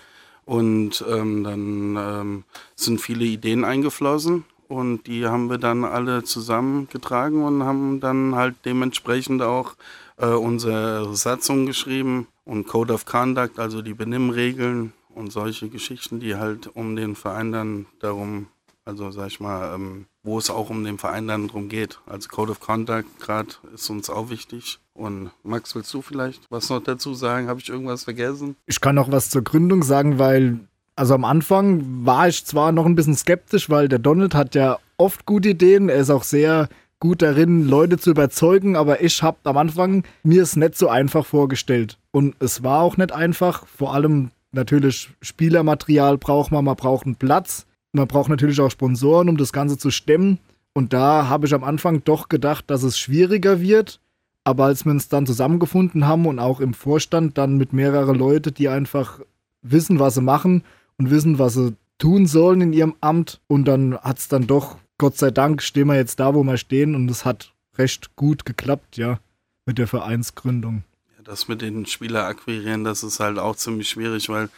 [0.47, 2.43] Und ähm, dann ähm,
[2.75, 8.55] sind viele Ideen eingeflossen und die haben wir dann alle zusammengetragen und haben dann halt
[8.63, 9.75] dementsprechend auch
[10.15, 16.35] äh, unsere Satzung geschrieben und Code of Conduct, also die Benimmregeln und solche Geschichten, die
[16.35, 18.47] halt um den Verein dann darum,
[18.87, 21.99] also sag ich mal, ähm, wo es auch um den Verein dann drum geht.
[22.05, 24.79] Also Code of Conduct gerade ist uns auch wichtig.
[24.93, 27.49] Und Max, willst du vielleicht was noch dazu sagen?
[27.49, 28.55] Habe ich irgendwas vergessen?
[28.65, 30.59] Ich kann noch was zur Gründung sagen, weil
[30.95, 34.79] also am Anfang war ich zwar noch ein bisschen skeptisch, weil der Donald hat ja
[34.97, 35.89] oft gute Ideen.
[35.89, 36.69] Er ist auch sehr
[36.99, 41.25] gut darin, Leute zu überzeugen, aber ich habe am Anfang mir es nicht so einfach
[41.25, 41.99] vorgestellt.
[42.09, 43.67] Und es war auch nicht einfach.
[43.67, 47.66] Vor allem natürlich Spielermaterial braucht man, man braucht einen Platz.
[47.91, 50.39] Man braucht natürlich auch Sponsoren, um das Ganze zu stemmen.
[50.73, 53.99] Und da habe ich am Anfang doch gedacht, dass es schwieriger wird.
[54.43, 58.53] Aber als wir uns dann zusammengefunden haben und auch im Vorstand dann mit mehreren Leuten,
[58.53, 59.19] die einfach
[59.61, 60.63] wissen, was sie machen
[60.97, 63.41] und wissen, was sie tun sollen in ihrem Amt.
[63.47, 66.57] Und dann hat es dann doch, Gott sei Dank, stehen wir jetzt da, wo wir
[66.57, 66.95] stehen.
[66.95, 69.19] Und es hat recht gut geklappt, ja,
[69.65, 70.83] mit der Vereinsgründung.
[71.17, 74.49] Ja, das mit den Spieler akquirieren, das ist halt auch ziemlich schwierig, weil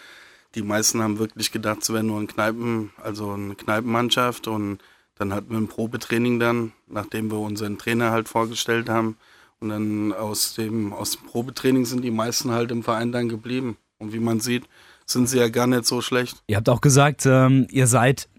[0.56, 4.48] die meisten haben wirklich gedacht, es wäre nur ein Kneipen, also eine Kneipenmannschaft.
[4.48, 4.80] Und
[5.16, 9.18] dann hatten wir ein Probetraining dann, nachdem wir unseren Trainer halt vorgestellt haben.
[9.60, 13.78] Und dann aus dem, aus dem Probetraining sind die meisten halt im Verein dann geblieben.
[13.98, 14.64] Und wie man sieht,
[15.06, 16.42] sind sie ja gar nicht so schlecht.
[16.48, 18.30] Ihr habt auch gesagt, ähm, ihr seid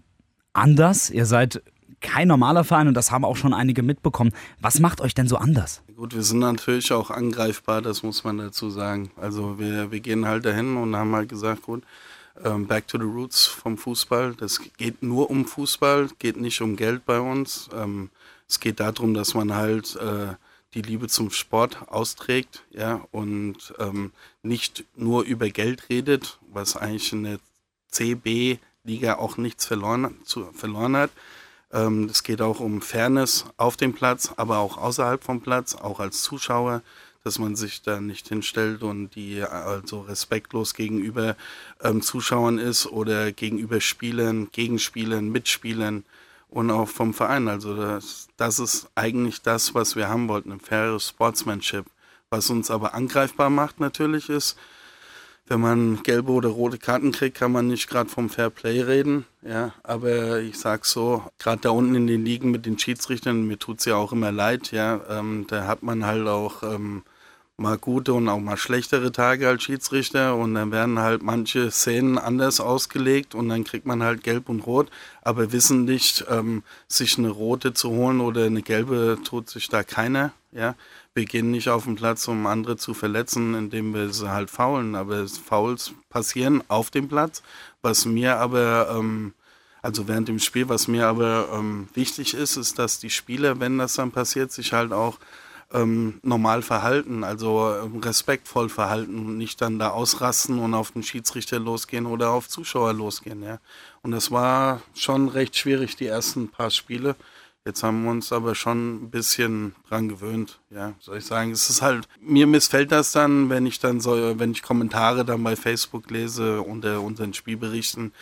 [0.53, 1.61] anders, ihr seid
[2.01, 4.33] kein normaler Verein und das haben auch schon einige mitbekommen.
[4.59, 5.81] Was macht euch denn so anders?
[5.95, 9.11] Gut, wir sind natürlich auch angreifbar, das muss man dazu sagen.
[9.15, 11.83] Also wir, wir gehen halt dahin und haben halt gesagt, gut,
[12.43, 14.33] ähm, back to the roots vom Fußball.
[14.35, 17.69] Das geht nur um Fußball, geht nicht um Geld bei uns.
[17.73, 18.09] Ähm,
[18.47, 20.33] es geht darum, dass man halt äh,
[20.73, 24.11] die Liebe zum Sport austrägt, ja, und ähm,
[24.41, 27.39] nicht nur über Geld redet, was eigentlich in der
[27.89, 31.11] CB-Liga auch nichts verloren, zu, verloren hat.
[31.73, 35.99] Ähm, es geht auch um Fairness auf dem Platz, aber auch außerhalb vom Platz, auch
[35.99, 36.81] als Zuschauer,
[37.23, 41.35] dass man sich da nicht hinstellt und die also respektlos gegenüber
[41.81, 46.03] ähm, Zuschauern ist oder gegenüber Spielern, Gegenspielern, Mitspielern
[46.49, 47.47] und auch vom Verein.
[47.47, 51.85] Also das, das ist eigentlich das, was wir haben wollten, ein faires Sportsmanship.
[52.29, 54.57] Was uns aber angreifbar macht natürlich ist,
[55.51, 59.25] wenn man gelbe oder rote Karten kriegt, kann man nicht gerade vom Fair Play reden.
[59.41, 63.59] Ja, aber ich sag so, gerade da unten in den Ligen mit den Schiedsrichtern, mir
[63.59, 67.03] tut es ja auch immer leid, ja, ähm, da hat man halt auch ähm,
[67.57, 72.17] mal gute und auch mal schlechtere Tage als Schiedsrichter und dann werden halt manche Szenen
[72.17, 74.89] anders ausgelegt und dann kriegt man halt gelb und rot,
[75.21, 79.83] aber wissen nicht, ähm, sich eine rote zu holen oder eine gelbe tut sich da
[79.83, 80.31] keiner.
[80.53, 80.75] ja.
[81.13, 84.95] Wir gehen nicht auf den Platz, um andere zu verletzen, indem wir sie halt faulen,
[84.95, 87.43] aber Fouls passieren auf dem Platz,
[87.81, 89.33] was mir aber, ähm,
[89.81, 93.77] also während dem Spiel, was mir aber ähm, wichtig ist, ist, dass die Spieler, wenn
[93.77, 95.17] das dann passiert, sich halt auch
[95.73, 101.03] ähm, normal verhalten, also ähm, respektvoll verhalten und nicht dann da ausrasten und auf den
[101.03, 103.43] Schiedsrichter losgehen oder auf Zuschauer losgehen.
[103.43, 103.59] Ja.
[104.01, 107.15] Und das war schon recht schwierig, die ersten paar Spiele.
[107.63, 111.51] Jetzt haben wir uns aber schon ein bisschen dran gewöhnt, ja, soll ich sagen.
[111.51, 115.43] Es ist halt, mir missfällt das dann, wenn ich dann so, wenn ich Kommentare dann
[115.43, 118.13] bei Facebook lese unter unseren Spielberichten,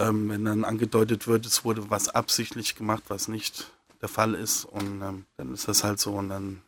[0.00, 4.64] ähm, wenn dann angedeutet wird, es wurde was absichtlich gemacht, was nicht der Fall ist.
[4.64, 6.60] Und ähm, dann ist das halt so und dann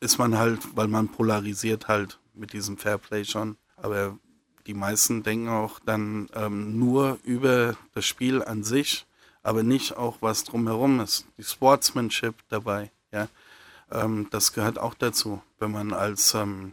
[0.00, 3.56] ist man halt, weil man polarisiert halt mit diesem Fairplay schon.
[3.76, 4.18] Aber
[4.66, 9.06] die meisten denken auch dann ähm, nur über das Spiel an sich,
[9.46, 11.24] aber nicht auch was drumherum ist.
[11.38, 13.28] Die Sportsmanship dabei, ja.
[13.92, 15.40] Ähm, das gehört auch dazu.
[15.60, 16.72] Wenn man als ähm,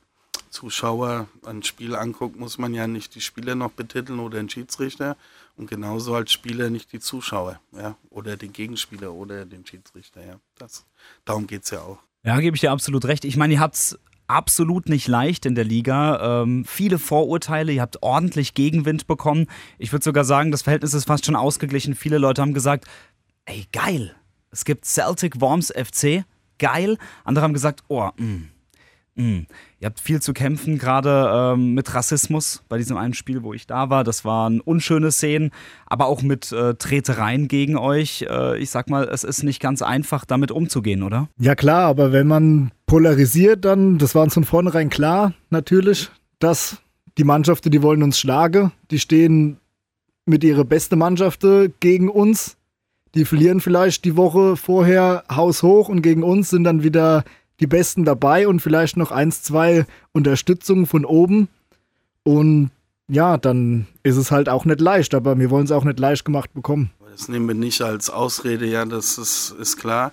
[0.49, 5.15] Zuschauer ein Spiel anguckt, muss man ja nicht die Spieler noch betiteln oder den Schiedsrichter
[5.55, 10.39] und genauso als Spieler nicht die Zuschauer, ja, oder den Gegenspieler oder den Schiedsrichter, ja.
[10.57, 10.83] Das,
[11.25, 11.99] darum geht es ja auch.
[12.23, 13.23] Ja, gebe ich dir absolut recht.
[13.23, 16.41] Ich meine, ihr habt es absolut nicht leicht in der Liga.
[16.43, 19.47] Ähm, viele Vorurteile, ihr habt ordentlich Gegenwind bekommen.
[19.77, 21.95] Ich würde sogar sagen, das Verhältnis ist fast schon ausgeglichen.
[21.95, 22.86] Viele Leute haben gesagt,
[23.45, 24.15] ey, geil,
[24.51, 26.23] es gibt Celtic Worms FC,
[26.59, 26.97] geil.
[27.23, 28.41] Andere haben gesagt, oh, mh,
[29.15, 29.41] Mm.
[29.80, 33.67] Ihr habt viel zu kämpfen, gerade ähm, mit Rassismus bei diesem einen Spiel, wo ich
[33.67, 34.04] da war.
[34.04, 35.52] Das waren unschöne Szenen,
[35.86, 38.26] aber auch mit äh, Tretereien gegen euch.
[38.30, 41.30] Äh, ich sag mal, es ist nicht ganz einfach, damit umzugehen, oder?
[41.38, 46.78] Ja, klar, aber wenn man polarisiert, dann, das war uns von vornherein klar, natürlich, dass
[47.17, 49.58] die Mannschaften, die wollen uns schlagen, die stehen
[50.26, 51.45] mit ihrer besten Mannschaft
[51.80, 52.58] gegen uns.
[53.13, 57.23] Die verlieren vielleicht die Woche vorher haushoch und gegen uns sind dann wieder
[57.59, 61.47] die Besten dabei und vielleicht noch eins, zwei Unterstützungen von oben.
[62.23, 62.71] Und
[63.07, 66.25] ja, dann ist es halt auch nicht leicht, aber wir wollen es auch nicht leicht
[66.25, 66.91] gemacht bekommen.
[67.11, 70.11] Das nehmen wir nicht als Ausrede, ja, das ist, ist klar.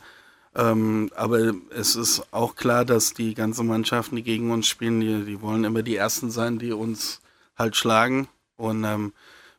[0.54, 5.24] Ähm, aber es ist auch klar, dass die ganzen Mannschaften, die gegen uns spielen, die,
[5.24, 7.20] die wollen immer die Ersten sein, die uns
[7.56, 8.28] halt schlagen.
[8.56, 9.12] Und ähm,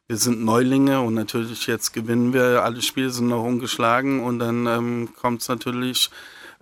[0.07, 4.67] wir sind Neulinge und natürlich jetzt gewinnen wir, alle Spiele sind noch ungeschlagen und dann
[4.67, 6.09] ähm, kommt es natürlich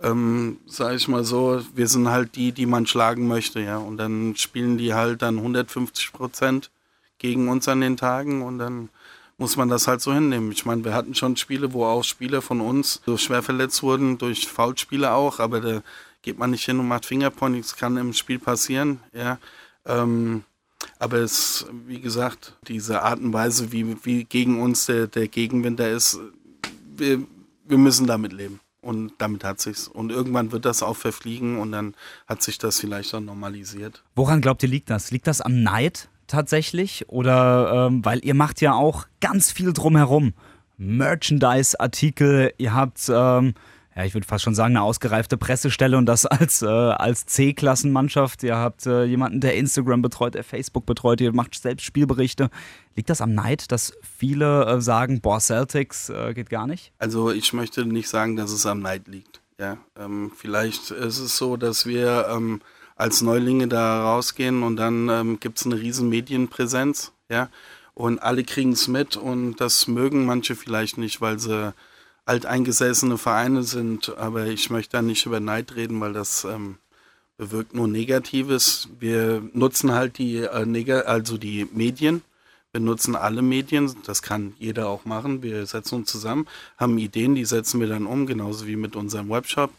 [0.02, 3.78] ähm, sage ich mal so, wir sind halt die, die man schlagen möchte, ja.
[3.78, 6.70] Und dann spielen die halt dann 150 Prozent
[7.18, 8.88] gegen uns an den Tagen und dann
[9.36, 10.52] muss man das halt so hinnehmen.
[10.52, 14.18] Ich meine, wir hatten schon Spiele, wo auch Spieler von uns so schwer verletzt wurden,
[14.18, 15.82] durch Foulspiele auch, aber da
[16.22, 19.38] geht man nicht hin und macht Fingerpointing, das kann im Spiel passieren, ja.
[19.86, 20.44] Ähm,
[20.98, 25.80] aber es, wie gesagt, diese Art und Weise, wie, wie gegen uns der, der Gegenwind
[25.80, 26.18] da ist,
[26.96, 27.22] wir,
[27.64, 28.60] wir müssen damit leben.
[28.82, 29.88] Und damit hat sich's.
[29.88, 31.94] Und irgendwann wird das auch verfliegen und dann
[32.26, 34.02] hat sich das vielleicht auch normalisiert.
[34.14, 35.10] Woran glaubt ihr, liegt das?
[35.10, 37.08] Liegt das am Neid tatsächlich?
[37.08, 40.32] Oder ähm, weil ihr macht ja auch ganz viel drumherum.
[40.78, 43.52] Merchandise-Artikel, ihr habt ähm,
[43.96, 48.42] ja, ich würde fast schon sagen, eine ausgereifte Pressestelle und das als, äh, als C-Klassenmannschaft.
[48.42, 52.50] Ihr habt äh, jemanden, der Instagram betreut, der Facebook betreut, ihr macht selbst Spielberichte.
[52.94, 56.92] Liegt das am Neid, dass viele äh, sagen, boah, Celtics äh, geht gar nicht?
[56.98, 59.40] Also ich möchte nicht sagen, dass es am Neid liegt.
[59.58, 62.62] Ja, ähm, vielleicht ist es so, dass wir ähm,
[62.96, 67.48] als Neulinge da rausgehen und dann ähm, gibt es eine riesen Medienpräsenz, ja,
[67.94, 71.74] und alle kriegen es mit und das mögen manche vielleicht nicht, weil sie
[72.30, 76.76] alteingesessene Vereine sind, aber ich möchte da nicht über Neid reden, weil das ähm,
[77.36, 78.88] bewirkt nur Negatives.
[79.00, 82.22] Wir nutzen halt die, äh, also die Medien.
[82.70, 85.42] Wir nutzen alle Medien, das kann jeder auch machen.
[85.42, 89.28] Wir setzen uns zusammen, haben Ideen, die setzen wir dann um, genauso wie mit unserem
[89.28, 89.72] Webshop.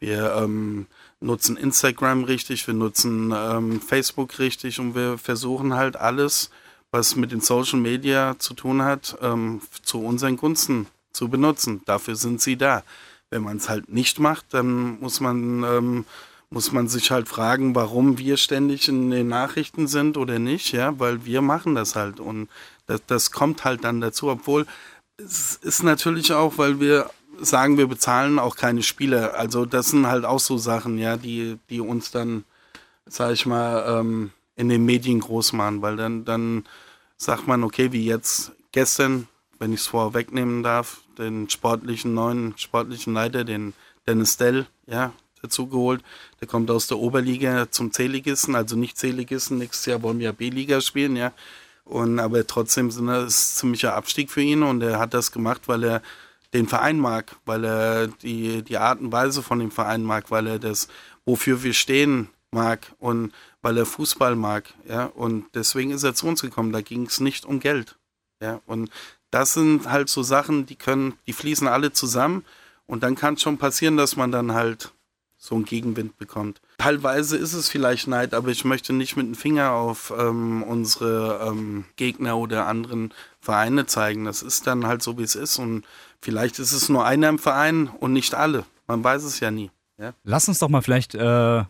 [0.00, 0.86] Wir ähm,
[1.20, 6.50] nutzen Instagram richtig, wir nutzen ähm, Facebook richtig und wir versuchen halt alles,
[6.90, 11.82] was mit den Social Media zu tun hat, ähm, zu unseren Gunsten zu benutzen.
[11.84, 12.82] Dafür sind sie da.
[13.30, 16.04] Wenn man es halt nicht macht, dann muss man, ähm,
[16.50, 20.98] muss man sich halt fragen, warum wir ständig in den Nachrichten sind oder nicht, ja,
[20.98, 22.48] weil wir machen das halt und
[22.86, 24.66] das, das kommt halt dann dazu, obwohl
[25.16, 27.08] es ist natürlich auch, weil wir
[27.40, 29.34] sagen, wir bezahlen auch keine Spieler.
[29.34, 32.44] Also das sind halt auch so Sachen, ja, die, die uns dann,
[33.06, 36.64] sag ich mal, ähm, in den Medien groß machen, weil dann, dann
[37.16, 43.14] sagt man, okay, wie jetzt gestern, wenn ich es vorwegnehmen darf, den sportlichen neuen sportlichen
[43.14, 43.74] Leiter, den
[44.06, 46.02] Dennis Dell, ja, dazu geholt.
[46.40, 49.58] Der kommt aus der Oberliga zum C-Ligisten, also nicht C-Ligisten.
[49.58, 51.32] Nächstes Jahr wollen wir B-Liga spielen, ja.
[51.84, 55.84] Und aber trotzdem sind das ziemlicher Abstieg für ihn und er hat das gemacht, weil
[55.84, 56.02] er
[56.54, 60.46] den Verein mag, weil er die, die Art und Weise von dem Verein mag, weil
[60.46, 60.88] er das,
[61.24, 66.26] wofür wir stehen, mag und weil er Fußball mag, ja, und deswegen ist er zu
[66.26, 66.72] uns gekommen.
[66.72, 67.96] Da ging es nicht um Geld,
[68.40, 68.90] ja, und
[69.32, 72.44] das sind halt so Sachen, die können, die fließen alle zusammen
[72.86, 74.92] und dann kann es schon passieren, dass man dann halt
[75.38, 76.60] so einen Gegenwind bekommt.
[76.78, 81.48] Teilweise ist es vielleicht Neid, aber ich möchte nicht mit dem Finger auf ähm, unsere
[81.48, 84.24] ähm, Gegner oder anderen Vereine zeigen.
[84.24, 85.58] Das ist dann halt so, wie es ist.
[85.58, 85.84] Und
[86.20, 88.64] vielleicht ist es nur einer im Verein und nicht alle.
[88.86, 89.72] Man weiß es ja nie.
[89.98, 90.12] Ja?
[90.22, 91.64] Lass uns doch mal vielleicht äh,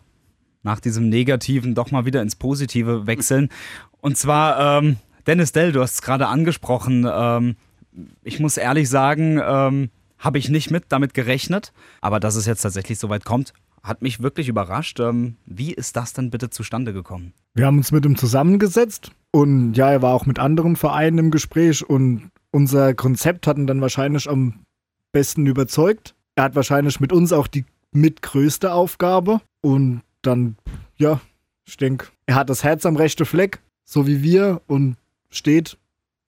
[0.61, 3.49] nach diesem Negativen doch mal wieder ins Positive wechseln.
[4.01, 7.07] Und zwar, ähm, Dennis Dell, du hast es gerade angesprochen.
[7.09, 7.55] Ähm,
[8.23, 11.73] ich muss ehrlich sagen, ähm, habe ich nicht mit damit gerechnet.
[12.01, 14.99] Aber dass es jetzt tatsächlich so weit kommt, hat mich wirklich überrascht.
[14.99, 17.33] Ähm, wie ist das denn bitte zustande gekommen?
[17.53, 21.31] Wir haben uns mit ihm zusammengesetzt und ja, er war auch mit anderen Vereinen im
[21.31, 24.61] Gespräch und unser Konzept hat ihn dann wahrscheinlich am
[25.11, 26.15] besten überzeugt.
[26.35, 30.55] Er hat wahrscheinlich mit uns auch die mitgrößte Aufgabe und dann,
[30.97, 31.19] ja,
[31.65, 34.95] ich denke, er hat das Herz am rechten Fleck, so wie wir und
[35.35, 35.77] steht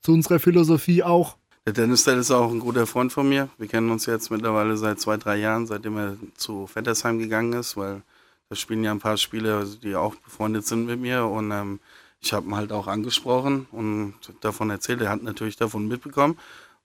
[0.01, 1.37] zu unserer Philosophie auch.
[1.65, 3.49] Der Dennis Dell ist auch ein guter Freund von mir.
[3.57, 7.75] Wir kennen uns jetzt mittlerweile seit zwei, drei Jahren, seitdem er zu Vettersheim gegangen ist,
[7.75, 8.03] weil
[8.49, 11.25] da spielen ja ein paar Spieler, die auch befreundet sind mit mir.
[11.25, 11.79] Und ähm,
[12.19, 15.01] ich habe ihn halt auch angesprochen und davon erzählt.
[15.01, 16.37] Er hat natürlich davon mitbekommen.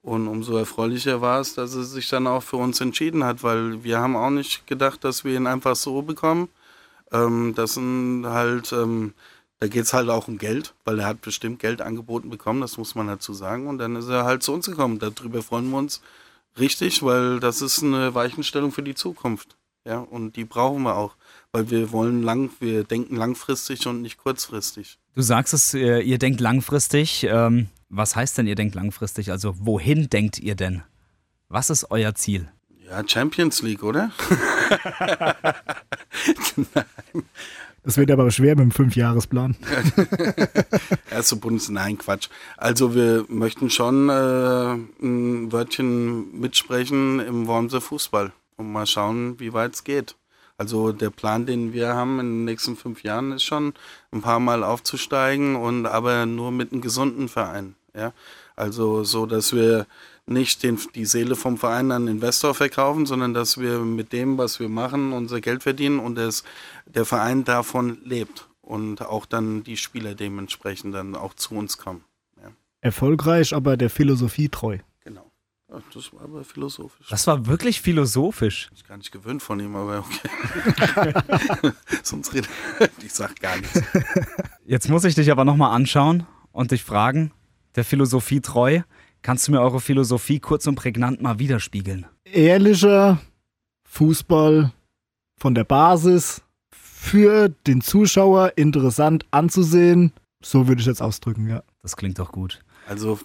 [0.02, 3.84] Und umso erfreulicher war es, dass er sich dann auch für uns entschieden hat, weil
[3.84, 6.48] wir haben auch nicht gedacht, dass wir ihn einfach so bekommen.
[7.12, 9.12] Ähm, das sind halt ähm,
[9.60, 12.78] da geht es halt auch um Geld, weil er hat bestimmt Geld angeboten bekommen, das
[12.78, 13.68] muss man dazu sagen.
[13.68, 14.98] Und dann ist er halt zu uns gekommen.
[14.98, 16.00] Darüber freuen wir uns
[16.58, 19.56] richtig, weil das ist eine Weichenstellung für die Zukunft.
[19.86, 21.14] Ja, und die brauchen wir auch,
[21.52, 24.98] weil wir wollen lang, wir denken langfristig und nicht kurzfristig.
[25.14, 27.24] Du sagst es, ihr, ihr denkt langfristig.
[27.24, 29.30] Ähm, was heißt denn, ihr denkt langfristig?
[29.30, 30.82] Also, wohin denkt ihr denn?
[31.48, 32.48] Was ist euer Ziel?
[32.88, 34.10] Ja, Champions League, oder?
[36.56, 37.24] Nein.
[37.82, 39.56] Das wird aber schwer mit dem Fünfjahresplan.
[41.10, 42.28] Erste Bundes, nein, Quatsch.
[42.56, 49.54] Also wir möchten schon äh, ein Wörtchen mitsprechen im Wormser Fußball und mal schauen, wie
[49.54, 50.14] weit es geht.
[50.58, 53.72] Also der Plan, den wir haben in den nächsten fünf Jahren, ist schon
[54.12, 57.76] ein paar Mal aufzusteigen und aber nur mit einem gesunden Verein.
[57.94, 58.12] Ja?
[58.56, 59.86] Also so, dass wir
[60.30, 64.60] nicht den, die Seele vom Verein an Investor verkaufen, sondern dass wir mit dem, was
[64.60, 66.44] wir machen, unser Geld verdienen und das,
[66.86, 72.04] der Verein davon lebt und auch dann die Spieler dementsprechend dann auch zu uns kommen.
[72.40, 72.50] Ja.
[72.80, 74.78] Erfolgreich, aber der Philosophie treu.
[75.02, 75.30] Genau.
[75.68, 77.08] Ja, das war aber philosophisch.
[77.08, 78.70] Das war wirklich philosophisch.
[78.74, 81.72] Ich gar nicht gewöhnt von ihm, aber okay.
[82.04, 82.48] Sonst redet
[83.04, 83.82] ich sag gar nichts.
[84.64, 87.32] Jetzt muss ich dich aber nochmal anschauen und dich fragen,
[87.74, 88.82] der Philosophie treu.
[89.22, 92.06] Kannst du mir eure Philosophie kurz und prägnant mal widerspiegeln?
[92.24, 93.20] Ehrlicher
[93.84, 94.72] Fußball
[95.36, 100.12] von der Basis für den Zuschauer interessant anzusehen.
[100.42, 101.62] So würde ich jetzt ausdrücken, ja.
[101.82, 102.60] Das klingt doch gut.
[102.88, 103.18] Also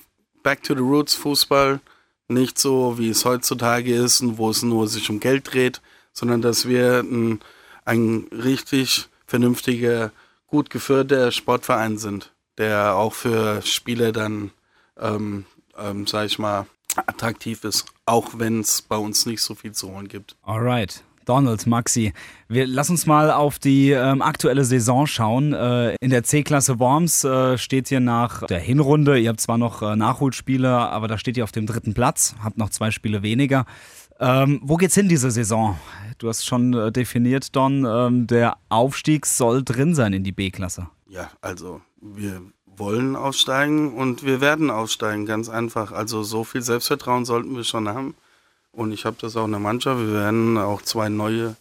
[0.43, 1.79] Back to the Roots Fußball,
[2.27, 5.81] nicht so wie es heutzutage ist, wo es nur sich um Geld dreht,
[6.12, 7.39] sondern dass wir ein,
[7.84, 10.12] ein richtig vernünftiger,
[10.47, 14.51] gut geführter Sportverein sind, der auch für Spieler dann
[14.97, 15.45] ähm,
[15.77, 19.91] ähm, sag ich mal, attraktiv ist, auch wenn es bei uns nicht so viel zu
[19.91, 20.35] holen gibt.
[20.43, 21.03] Alright.
[21.25, 22.13] Donald, Maxi,
[22.47, 25.53] wir lass uns mal auf die ähm, aktuelle Saison schauen.
[25.53, 29.81] Äh, in der C-Klasse Worms äh, steht ihr nach der Hinrunde, ihr habt zwar noch
[29.81, 33.65] äh, Nachholspiele, aber da steht ihr auf dem dritten Platz, habt noch zwei Spiele weniger.
[34.19, 35.77] Ähm, wo geht's hin diese Saison?
[36.19, 40.88] Du hast schon äh, definiert, Don, ähm, der Aufstieg soll drin sein in die B-Klasse.
[41.09, 42.41] Ja, also wir
[42.77, 45.91] wollen aufsteigen und wir werden aufsteigen, ganz einfach.
[45.91, 48.15] Also so viel Selbstvertrauen sollten wir schon haben.
[48.71, 49.99] Und ich habe das auch in der Mannschaft.
[50.01, 51.55] Wir werden auch zwei neue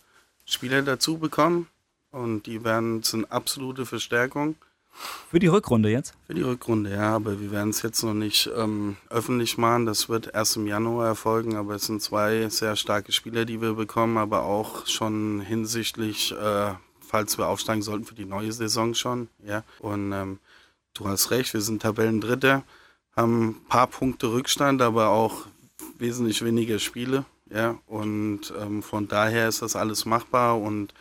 [0.44, 1.68] Spieler dazu bekommen.
[2.11, 4.57] Und die werden eine absolute Verstärkung.
[5.31, 6.14] Für die Rückrunde jetzt?
[6.27, 7.14] Für die Rückrunde, ja.
[7.14, 9.87] Aber wir werden es jetzt noch nicht ähm, öffentlich machen.
[9.87, 11.57] Das wird erst im Januar erfolgen.
[11.57, 14.16] Aber es sind zwei sehr starke Spieler, die wir bekommen.
[14.16, 19.29] Aber auch schon hinsichtlich, äh, falls wir aufsteigen sollten, für die neue Saison schon.
[19.44, 19.64] Ja.
[19.81, 20.38] Und ähm,
[20.94, 22.62] du hast recht, wir sind Tabellendritter,
[23.14, 25.46] haben ein paar Punkte Rückstand, aber auch
[25.98, 27.25] wesentlich weniger Spiele.
[27.50, 30.94] Ja, und ähm, von daher ist das alles machbar und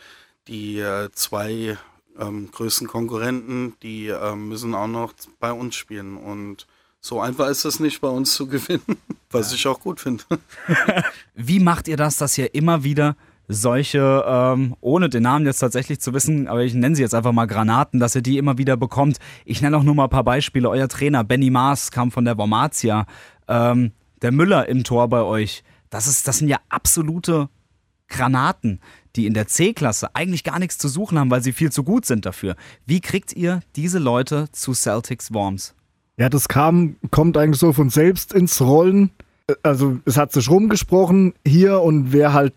[0.46, 1.78] die äh, zwei
[2.18, 6.66] ähm, größten Konkurrenten, die äh, müssen auch noch bei uns spielen und
[7.00, 8.98] so einfach ist es nicht bei uns zu gewinnen,
[9.30, 9.56] was ja.
[9.56, 10.24] ich auch gut finde.
[11.34, 13.16] Wie macht ihr das, dass ihr immer wieder
[13.48, 17.32] solche, ähm, ohne den Namen jetzt tatsächlich zu wissen, aber ich nenne sie jetzt einfach
[17.32, 19.18] mal Granaten, dass ihr die immer wieder bekommt.
[19.44, 20.68] Ich nenne auch nur mal ein paar Beispiele.
[20.70, 23.06] Euer Trainer Benny Maas kam von der Wormatia.
[23.48, 23.92] Ähm,
[24.22, 25.62] der Müller im Tor bei euch.
[25.90, 27.48] Das, ist, das sind ja absolute
[28.08, 28.80] Granaten,
[29.16, 32.06] die in der C-Klasse eigentlich gar nichts zu suchen haben, weil sie viel zu gut
[32.06, 32.56] sind dafür.
[32.86, 35.74] Wie kriegt ihr diese Leute zu Celtics Worms?
[36.16, 39.10] Ja, das kam, kommt eigentlich so von selbst ins Rollen.
[39.62, 42.54] Also es hat sich rumgesprochen hier und wer halt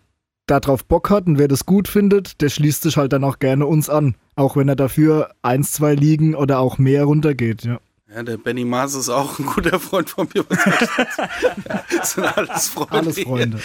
[0.48, 3.66] darauf Bock hat und wer das gut findet, der schließt sich halt dann auch gerne
[3.66, 4.16] uns an.
[4.36, 7.80] Auch wenn er dafür eins, zwei Ligen oder auch mehr runtergeht, ja.
[8.10, 10.46] Ja, der Benny Maas ist auch ein guter Freund von mir.
[11.92, 12.98] das sind alles Freunde.
[12.98, 13.60] Alles Freunde.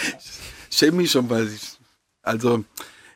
[0.69, 1.77] Ich schäme mich schon, weil ich.
[2.21, 2.63] Also,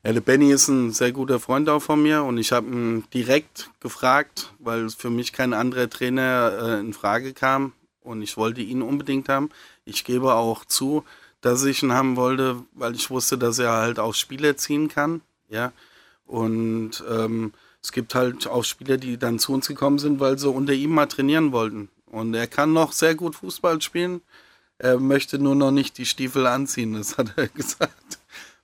[0.04, 3.04] ja, der Benny ist ein sehr guter Freund auch von mir und ich habe ihn
[3.14, 8.62] direkt gefragt, weil für mich kein anderer Trainer äh, in Frage kam und ich wollte
[8.62, 9.50] ihn unbedingt haben.
[9.84, 11.04] Ich gebe auch zu,
[11.48, 15.22] dass ich ihn haben wollte, weil ich wusste, dass er halt auch Spieler ziehen kann.
[15.50, 15.72] Ja.
[16.26, 20.50] Und ähm, es gibt halt auch Spieler, die dann zu uns gekommen sind, weil sie
[20.50, 21.90] unter ihm mal trainieren wollten.
[22.06, 24.22] Und er kann noch sehr gut Fußball spielen.
[24.78, 28.20] Er möchte nur noch nicht die Stiefel anziehen, das hat er gesagt.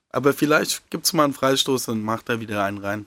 [0.09, 3.05] Aber vielleicht gibt es mal einen Freistoß und macht er wieder einen rein.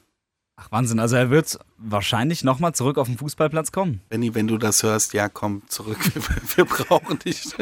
[0.57, 4.01] Ach Wahnsinn, also er wird wahrscheinlich nochmal zurück auf den Fußballplatz kommen.
[4.09, 5.99] Benny, wenn du das hörst, ja, komm zurück.
[6.57, 7.55] Wir brauchen dich.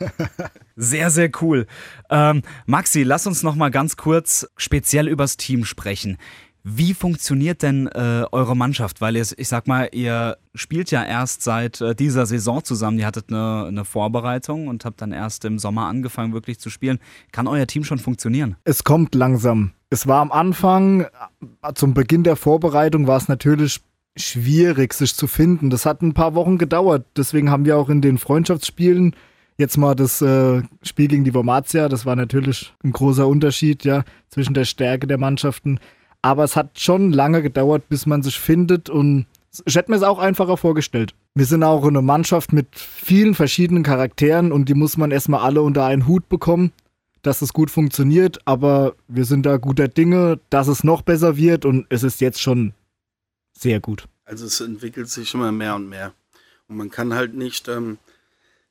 [0.76, 1.66] Sehr, sehr cool.
[2.10, 6.18] Ähm, Maxi, lass uns nochmal ganz kurz speziell übers Team sprechen.
[6.66, 9.02] Wie funktioniert denn äh, eure Mannschaft?
[9.02, 12.98] Weil ihr, ich sag mal, ihr spielt ja erst seit äh, dieser Saison zusammen.
[12.98, 17.00] Ihr hattet eine, eine, Vorbereitung und habt dann erst im Sommer angefangen, wirklich zu spielen.
[17.32, 18.56] Kann euer Team schon funktionieren?
[18.64, 19.72] Es kommt langsam.
[19.90, 23.82] Es war am Anfang, äh, zum Beginn der Vorbereitung, war es natürlich
[24.16, 25.68] schwierig, sich zu finden.
[25.68, 27.04] Das hat ein paar Wochen gedauert.
[27.14, 29.14] Deswegen haben wir auch in den Freundschaftsspielen
[29.58, 31.88] jetzt mal das äh, Spiel gegen die Wormatia.
[31.88, 35.78] Das war natürlich ein großer Unterschied, ja, zwischen der Stärke der Mannschaften.
[36.22, 39.26] Aber es hat schon lange gedauert, bis man sich findet und
[39.66, 41.14] ich hätte mir es auch einfacher vorgestellt.
[41.34, 45.62] Wir sind auch eine Mannschaft mit vielen verschiedenen Charakteren und die muss man erstmal alle
[45.62, 46.72] unter einen Hut bekommen,
[47.22, 48.40] dass es gut funktioniert.
[48.46, 52.40] Aber wir sind da guter Dinge, dass es noch besser wird und es ist jetzt
[52.40, 52.74] schon
[53.56, 54.06] sehr gut.
[54.24, 56.12] Also es entwickelt sich immer mehr und mehr.
[56.68, 57.98] Und man kann halt nicht, ähm,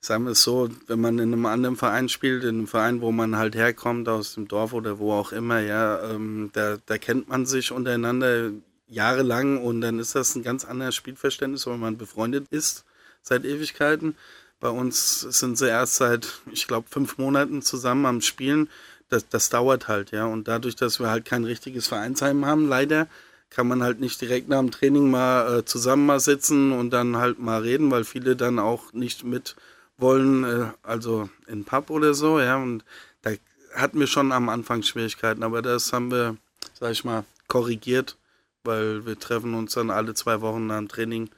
[0.04, 3.14] sagen wir es so, wenn man in einem anderen Verein spielt, in einem Verein, wo
[3.14, 7.30] man halt herkommt, aus dem Dorf oder wo auch immer, ja, ähm, da, da kennt
[7.30, 8.52] man sich untereinander
[8.90, 12.84] jahrelang und dann ist das ein ganz anderes Spielverständnis, wenn man befreundet ist
[13.22, 14.16] seit Ewigkeiten.
[14.60, 18.70] Bei uns sind sie erst seit, ich glaube, fünf Monaten zusammen am Spielen.
[19.08, 20.26] Das, das dauert halt, ja.
[20.26, 23.08] Und dadurch, dass wir halt kein richtiges Vereinsheim haben, leider,
[23.50, 27.18] kann man halt nicht direkt nach dem Training mal äh, zusammen mal sitzen und dann
[27.18, 29.56] halt mal reden, weil viele dann auch nicht mit
[30.04, 32.86] wollen, äh, also in Pub oder so, ja, und
[33.24, 33.32] da
[33.74, 36.38] hatten wir schon am Anfang Schwierigkeiten, aber das haben wir,
[36.74, 38.18] sag ich mal, korrigiert,
[38.64, 41.30] weil wir treffen uns dann alle zwei Wochen nach dem Training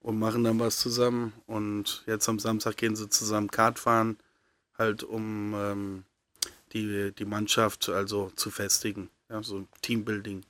[0.00, 4.16] und machen dann was zusammen und jetzt am Samstag gehen sie zusammen Kart fahren,
[4.76, 6.04] halt um ähm,
[6.72, 10.42] die, die Mannschaft also zu festigen, ja, so Teambuilding.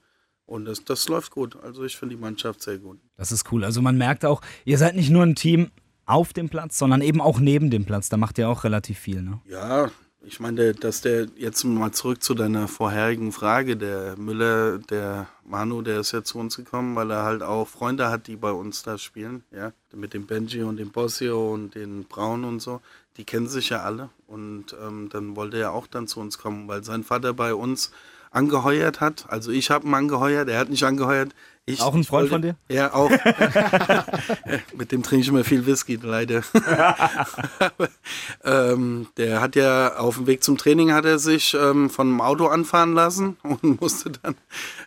[0.46, 1.56] Und das, das läuft gut.
[1.62, 2.98] Also ich finde die Mannschaft sehr gut.
[3.16, 3.64] Das ist cool.
[3.64, 5.70] Also man merkt auch, ihr seid nicht nur ein Team,
[6.06, 8.08] auf dem Platz, sondern eben auch neben dem Platz.
[8.08, 9.40] Da macht ihr auch relativ viel, ne?
[9.48, 9.90] Ja,
[10.26, 15.82] ich meine, dass der jetzt mal zurück zu deiner vorherigen Frage, der Müller, der Manu,
[15.82, 18.82] der ist ja zu uns gekommen, weil er halt auch Freunde hat, die bei uns
[18.82, 22.80] da spielen, ja, mit dem Benji und dem Bossio und den Braun und so.
[23.16, 26.68] Die kennen sich ja alle und ähm, dann wollte er auch dann zu uns kommen,
[26.68, 27.92] weil sein Vater bei uns
[28.30, 29.26] angeheuert hat.
[29.28, 31.34] Also ich habe ihn angeheuert, er hat nicht angeheuert.
[31.66, 32.56] Ich, auch ein Freund wollte, von dir?
[32.68, 33.10] Ja, auch.
[34.76, 36.42] Mit dem trinke ich immer viel Whisky, leider.
[38.44, 42.20] ähm, der hat ja auf dem Weg zum Training hat er sich ähm, von einem
[42.20, 44.34] Auto anfahren lassen und musste dann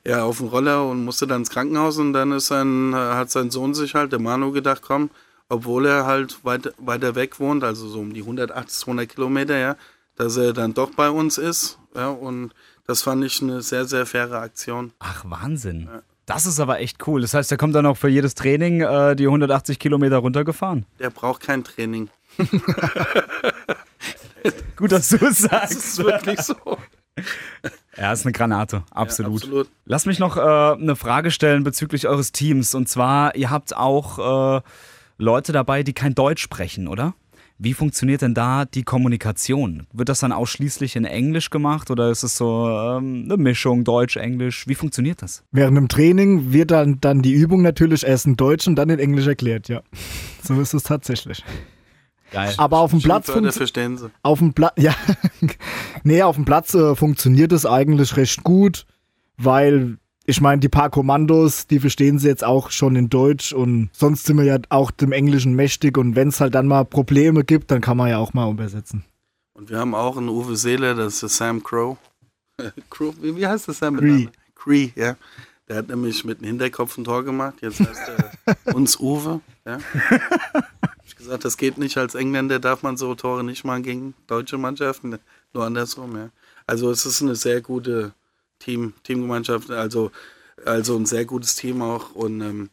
[0.05, 3.49] ja auf den Roller und musste dann ins Krankenhaus und dann ist sein, hat sein
[3.49, 5.09] Sohn sich halt, der Manu, gedacht, komm,
[5.49, 9.77] obwohl er halt weit, weiter weg wohnt, also so um die 180, 200 Kilometer, ja,
[10.15, 11.79] dass er dann doch bei uns ist.
[11.95, 12.53] Ja, und
[12.85, 14.93] das fand ich eine sehr, sehr faire Aktion.
[14.99, 15.89] Ach, Wahnsinn.
[15.91, 16.01] Ja.
[16.27, 17.21] Das ist aber echt cool.
[17.21, 20.85] Das heißt, der kommt dann auch für jedes Training äh, die 180 Kilometer runtergefahren.
[20.99, 22.09] Der braucht kein Training.
[24.75, 25.75] Gut, dass du es sagst.
[25.75, 26.55] Das ist wirklich so.
[27.95, 29.41] Ja, ist eine Granate, absolut.
[29.41, 29.69] Ja, absolut.
[29.85, 32.75] Lass mich noch äh, eine Frage stellen bezüglich eures Teams.
[32.75, 34.61] Und zwar, ihr habt auch äh,
[35.17, 37.15] Leute dabei, die kein Deutsch sprechen, oder?
[37.59, 39.87] Wie funktioniert denn da die Kommunikation?
[39.91, 44.67] Wird das dann ausschließlich in Englisch gemacht oder ist es so ähm, eine Mischung Deutsch-Englisch?
[44.67, 45.43] Wie funktioniert das?
[45.51, 48.99] Während dem Training wird dann, dann die Übung natürlich erst in Deutsch und dann in
[48.99, 49.81] Englisch erklärt, ja.
[50.43, 51.43] So ist es tatsächlich.
[52.31, 52.53] Geil.
[52.57, 54.09] Aber auf dem Platz verstehen Sie.
[54.21, 54.93] Auf dem Platz, ja.
[56.03, 58.85] nee, auf dem Platz äh, funktioniert es eigentlich recht gut,
[59.37, 59.97] weil
[60.29, 64.25] ich meine, die paar Kommandos, die verstehen sie jetzt auch schon in Deutsch und sonst
[64.25, 67.71] sind wir ja auch dem Englischen mächtig und wenn es halt dann mal Probleme gibt,
[67.71, 69.05] dann kann man ja auch mal übersetzen.
[69.53, 71.97] Und wir haben auch einen Uwe Seeler, das ist Sam Crow.
[72.89, 73.95] Crow wie, heißt das Sam?
[73.97, 74.27] Cree.
[74.53, 75.15] Cree, ja.
[75.69, 77.55] Der hat nämlich mit dem Hinterkopf ein Tor gemacht.
[77.61, 78.11] Jetzt heißt
[78.65, 79.39] er uns Uwe.
[79.65, 79.79] Ja.
[81.05, 81.97] Ich gesagt, das geht nicht.
[81.97, 85.17] Als Engländer darf man so Tore nicht machen gegen deutsche Mannschaften.
[85.53, 86.29] Nur andersrum, ja.
[86.65, 88.13] Also es ist eine sehr gute
[88.59, 90.11] Team, Teamgemeinschaft, also,
[90.65, 92.13] also ein sehr gutes Team auch.
[92.13, 92.69] Und ähm,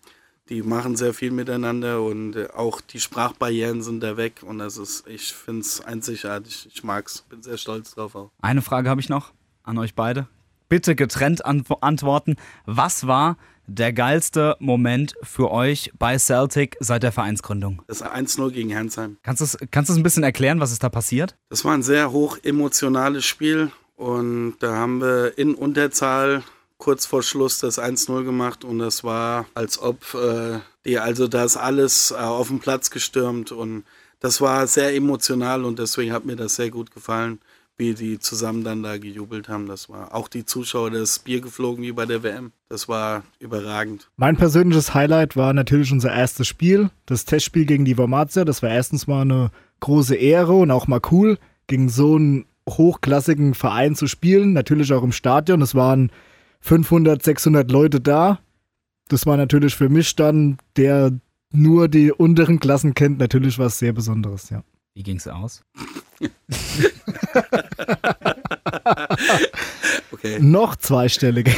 [0.49, 4.43] die machen sehr viel miteinander und äh, auch die Sprachbarrieren sind da weg.
[4.43, 6.69] Und das ist, ich finde es einzigartig.
[6.73, 8.31] Ich mag's, bin sehr stolz drauf auch.
[8.43, 9.33] Eine Frage habe ich noch
[9.63, 10.29] an euch beide.
[10.69, 12.37] Bitte getrennt antw antworten.
[12.67, 17.83] Was war der geilste Moment für euch bei Celtic seit der Vereinsgründung?
[17.87, 19.17] Das 1-0 gegen Herrnsheim.
[19.23, 21.37] Kannst du es kannst du's ein bisschen erklären, was ist da passiert?
[21.49, 26.43] Das war ein sehr hoch emotionales Spiel und da haben wir in Unterzahl
[26.79, 31.45] kurz vor Schluss das 1-0 gemacht und das war, als ob äh, die, also da
[31.45, 33.85] ist alles äh, auf den Platz gestürmt und
[34.21, 37.39] das war sehr emotional und deswegen hat mir das sehr gut gefallen,
[37.77, 39.67] wie die zusammen dann da gejubelt haben.
[39.67, 42.53] Das war auch die Zuschauer, das Bier geflogen wie bei der WM.
[42.69, 44.09] Das war überragend.
[44.17, 48.45] Mein persönliches Highlight war natürlich unser erstes Spiel, das Testspiel gegen die Wormatia.
[48.45, 53.55] Das war erstens mal eine große Ehre und auch mal cool, gegen so einen hochklassigen
[53.55, 54.53] Verein zu spielen.
[54.53, 55.63] Natürlich auch im Stadion.
[55.63, 56.11] Es waren
[56.61, 58.41] 500, 600 Leute da.
[59.09, 61.13] Das war natürlich für mich dann, der
[61.51, 64.65] nur die unteren Klassen kennt, natürlich was sehr Besonderes, ja.
[64.95, 65.63] Wie ging's aus?
[70.25, 70.39] Okay.
[70.41, 71.55] Noch zweistellig.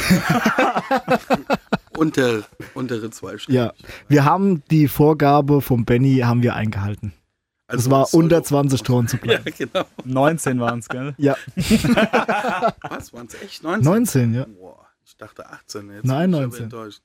[1.97, 2.43] Unter,
[2.73, 3.57] untere zwei Stunden.
[3.57, 3.73] ja,
[4.07, 7.13] wir haben die Vorgabe vom Benny haben wir eingehalten.
[7.67, 9.53] Also es war soll- unter 20 Toren zu Ja, bleiben.
[9.57, 9.85] genau.
[10.05, 11.13] 19 waren es, gell?
[11.17, 13.83] Ja, Was, waren es echt 19?
[13.83, 14.45] 19, ja.
[14.45, 15.89] Boah, ich dachte 18.
[15.91, 16.63] Jetzt Nein, bin ich aber 19.
[16.63, 17.01] enttäuscht.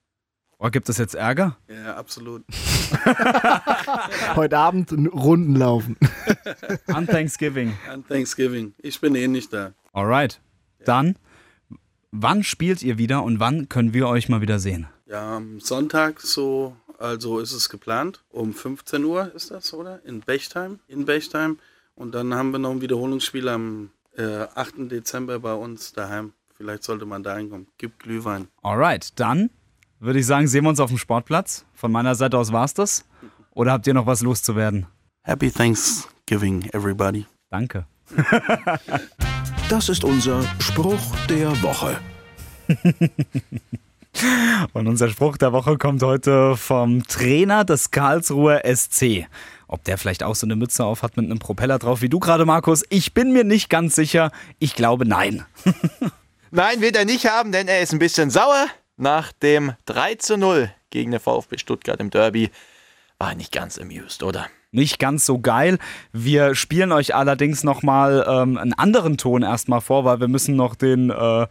[0.59, 1.57] Oh, gibt es jetzt Ärger?
[1.69, 2.45] Ja, absolut.
[4.37, 5.97] Heute Abend Runden laufen.
[6.87, 7.73] An Thanksgiving.
[7.91, 8.75] An Thanksgiving.
[8.79, 9.73] Ich bin eh nicht da.
[9.93, 10.41] Alright.
[10.85, 11.17] Dann,
[12.13, 14.87] wann spielt ihr wieder und wann können wir euch mal wieder sehen?
[15.07, 18.23] Ja, am Sonntag so, also ist es geplant.
[18.31, 20.05] Um 15 Uhr ist das, oder?
[20.05, 20.79] In Bechtheim.
[20.89, 21.59] In Bechtheim.
[21.95, 24.91] Und dann haben wir noch ein Wiederholungsspiel am äh, 8.
[24.91, 26.33] Dezember bei uns daheim.
[26.57, 27.67] Vielleicht sollte man da hinkommen.
[27.77, 28.49] Gibt Glühwein.
[28.63, 29.51] Alright, dann
[29.99, 31.65] würde ich sagen, sehen wir uns auf dem Sportplatz.
[31.75, 33.05] Von meiner Seite aus war's das.
[33.51, 34.87] Oder habt ihr noch was loszuwerden?
[35.23, 37.27] Happy Thanksgiving, everybody.
[37.51, 37.87] Danke.
[39.69, 41.99] Das ist unser Spruch der Woche.
[44.73, 49.27] Und unser Spruch der Woche kommt heute vom Trainer des Karlsruher SC.
[49.69, 52.19] Ob der vielleicht auch so eine Mütze auf hat mit einem Propeller drauf wie du
[52.19, 52.85] gerade, Markus?
[52.91, 54.31] Ich bin mir nicht ganz sicher.
[54.59, 55.45] Ich glaube nein.
[56.55, 58.67] Nein, wird er nicht haben, denn er ist ein bisschen sauer.
[58.99, 62.51] Nach dem 3 zu 0 gegen den VfB Stuttgart im Derby
[63.17, 64.49] war er nicht ganz amused, oder?
[64.71, 65.79] Nicht ganz so geil.
[66.13, 70.75] Wir spielen euch allerdings nochmal ähm, einen anderen Ton erstmal vor, weil wir müssen noch
[70.75, 71.47] den, äh,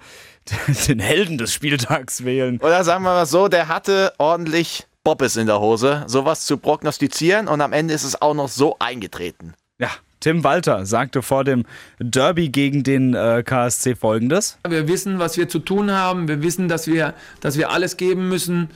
[0.88, 2.60] den Helden des Spieltags wählen.
[2.60, 7.48] Oder sagen wir mal so, der hatte ordentlich Bobbes in der Hose, sowas zu prognostizieren
[7.48, 9.54] und am Ende ist es auch noch so eingetreten.
[9.80, 9.90] Ja,
[10.20, 11.66] Tim Walter sagte vor dem
[12.00, 14.60] Derby gegen den äh, KSC folgendes.
[14.68, 16.28] Wir wissen, was wir zu tun haben.
[16.28, 18.70] Wir wissen, dass wir, dass wir alles geben müssen.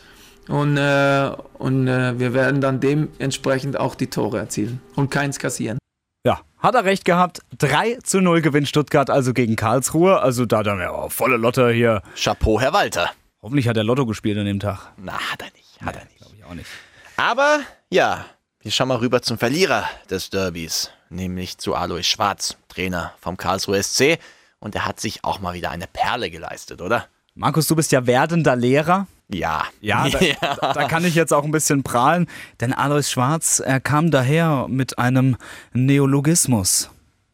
[0.48, 5.78] Und, äh, und äh, wir werden dann dementsprechend auch die Tore erzielen und keins kassieren.
[6.66, 7.42] Hat er recht gehabt.
[7.60, 10.20] 3 zu 0 gewinnt Stuttgart also gegen Karlsruhe.
[10.20, 12.02] Also da dann ja oh, volle Lotte hier.
[12.16, 13.12] Chapeau, Herr Walter.
[13.44, 14.80] Hoffentlich hat er Lotto gespielt an dem Tag.
[14.98, 16.18] Na, hat er nicht, hat er nicht.
[16.18, 16.68] Glaube ich auch nicht.
[17.18, 17.60] Aber
[17.92, 18.26] ja,
[18.62, 23.84] wir schauen mal rüber zum Verlierer des Derbys, nämlich zu Alois Schwarz, Trainer vom Karlsruhe
[23.84, 24.18] SC.
[24.58, 27.06] Und er hat sich auch mal wieder eine Perle geleistet, oder?
[27.36, 29.06] Markus, du bist ja werdender Lehrer.
[29.30, 29.64] Ja.
[29.82, 30.20] Ja, da,
[30.62, 32.28] da, da kann ich jetzt auch ein bisschen prahlen,
[32.62, 35.38] denn Alois Schwarz, er kam daher mit einem
[35.74, 36.90] Neologismus.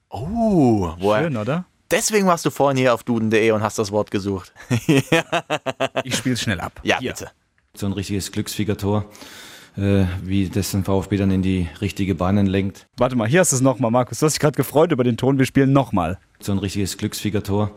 [0.09, 1.23] Oh, woher?
[1.23, 1.65] Schön, oder?
[1.91, 4.53] Deswegen warst du vorhin hier auf duden.de und hast das Wort gesucht.
[6.03, 6.79] Ich spiel's schnell ab.
[6.83, 7.11] Ja, Hier.
[7.11, 7.31] bitte.
[7.75, 9.05] So ein richtiges Glücksfiegertor,
[9.77, 12.87] äh, wie das den VfB dann in die richtige Bahnen lenkt.
[12.97, 14.19] Warte mal, hier hast du es nochmal, Markus.
[14.19, 15.37] Du hast dich gerade gefreut über den Ton.
[15.37, 16.17] Wir spielen nochmal.
[16.39, 17.71] So ein richtiges Glücksfiegertor,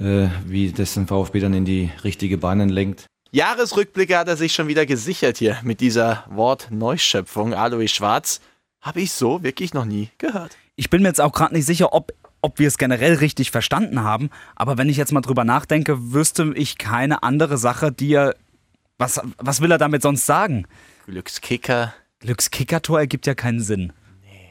[0.00, 3.06] äh, wie das den VfB dann in die richtige Bahnen lenkt.
[3.30, 7.52] Jahresrückblicke hat er sich schon wieder gesichert hier mit dieser Wortneuschöpfung.
[7.52, 8.40] Alois Schwarz
[8.80, 10.56] habe ich so wirklich noch nie gehört.
[10.76, 14.02] Ich bin mir jetzt auch gerade nicht sicher, ob, ob wir es generell richtig verstanden
[14.02, 14.30] haben.
[14.56, 18.34] Aber wenn ich jetzt mal drüber nachdenke, wüsste ich keine andere Sache, die er.
[18.96, 20.66] Was, was will er damit sonst sagen?
[21.06, 23.92] Glückskicker, Glückskickertor ergibt ja keinen Sinn.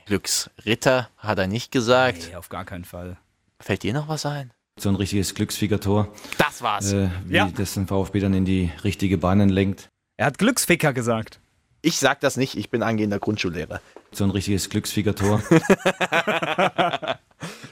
[0.06, 2.30] Glücksritter hat er nicht gesagt.
[2.30, 3.18] Nee, auf gar keinen Fall.
[3.60, 4.54] Fällt dir noch was ein?
[4.78, 6.08] So ein richtiges Glücksfiegertor,
[6.38, 6.94] Das war's.
[6.94, 7.50] äh, wie Ja.
[7.56, 9.90] das den VfB dann in die richtige Bahnen lenkt.
[10.18, 11.40] Er hat Glücksficker gesagt.
[11.82, 13.82] Ich sag das nicht, ich bin angehender Grundschullehrer.
[14.12, 15.42] So ein richtiges Glücksfiegertor.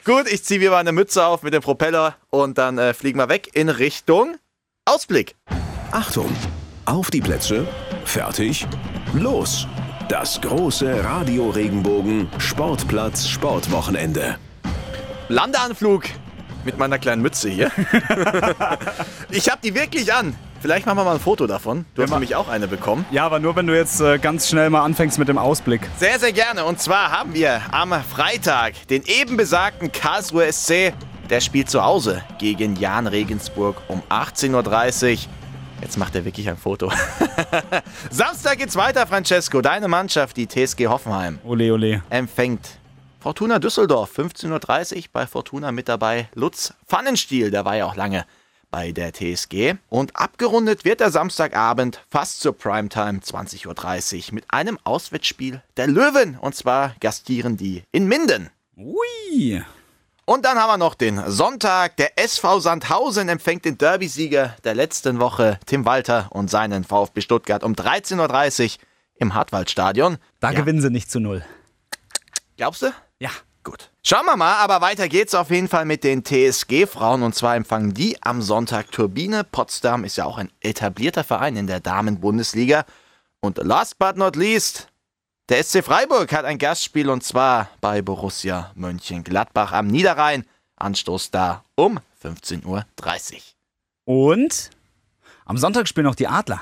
[0.06, 3.18] Gut, ich ziehe mir mal eine Mütze auf mit dem Propeller und dann äh, fliegen
[3.20, 4.36] wir weg in Richtung
[4.86, 5.36] Ausblick.
[5.91, 6.30] Achtung,
[6.86, 7.68] auf die Plätze,
[8.06, 8.68] fertig,
[9.14, 9.68] los.
[10.10, 14.38] Das große Radio Regenbogen Sportplatz Sportwochenende.
[15.30, 16.03] Landeanflug
[16.66, 17.72] mit meiner kleinen Mütze hier.
[19.30, 20.36] ich habe die wirklich an.
[20.61, 21.86] Vielleicht machen wir mal ein Foto davon.
[21.93, 23.05] Du hast nämlich auch eine bekommen.
[23.11, 25.82] Ja, aber nur wenn du jetzt äh, ganz schnell mal anfängst mit dem Ausblick.
[25.97, 26.66] Sehr, sehr gerne.
[26.66, 30.93] Und zwar haben wir am Freitag den eben besagten Karlsruhe SC.
[31.30, 35.20] Der spielt zu Hause gegen Jan Regensburg um 18.30 Uhr.
[35.82, 36.91] Jetzt macht er wirklich ein Foto.
[38.09, 39.61] Samstag geht's weiter, Francesco.
[39.61, 42.01] Deine Mannschaft, die TSG Hoffenheim, Ole, ole.
[42.09, 42.80] empfängt
[43.26, 44.19] Fortuna Düsseldorf.
[44.19, 46.30] 15.30 Uhr bei Fortuna mit dabei.
[46.36, 48.23] Lutz Pfannenstiel, der war ja auch lange
[48.69, 49.73] bei der TSG.
[49.89, 56.38] Und abgerundet wird der Samstagabend fast zur Primetime 20.30 Uhr mit einem Auswärtsspiel der Löwen.
[56.38, 58.51] Und zwar gastieren die in Minden.
[58.78, 59.63] Ui.
[60.26, 61.97] Und dann haben wir noch den Sonntag.
[61.97, 67.63] Der SV Sandhausen empfängt den Derby-Sieger der letzten Woche, Tim Walter und seinen VfB Stuttgart
[67.63, 68.84] um 13.30 Uhr
[69.15, 70.19] im Hartwaldstadion.
[70.41, 70.59] Da Ja.
[70.59, 71.43] gewinnen sie nicht zu null.
[72.57, 72.91] Glaubst du?
[73.20, 73.32] Ja.
[73.66, 73.89] Gut.
[74.03, 77.24] Schauen wir mal, aber weiter geht's auf jeden Fall mit den TSG-Frauen.
[77.24, 79.43] Und zwar empfangen die am Sonntag Turbine.
[79.43, 82.86] Potsdam ist ja auch ein etablierter Verein in der Damen-Bundesliga.
[83.39, 84.89] Und last but not least,
[85.49, 90.45] der SC Freiburg hat ein Gastspiel und zwar bei Borussia Mönchengladbach am Niederrhein.
[90.76, 92.86] Anstoß da um 15.30 Uhr.
[94.05, 94.70] Und
[95.45, 96.61] am Sonntag spielen noch die Adler.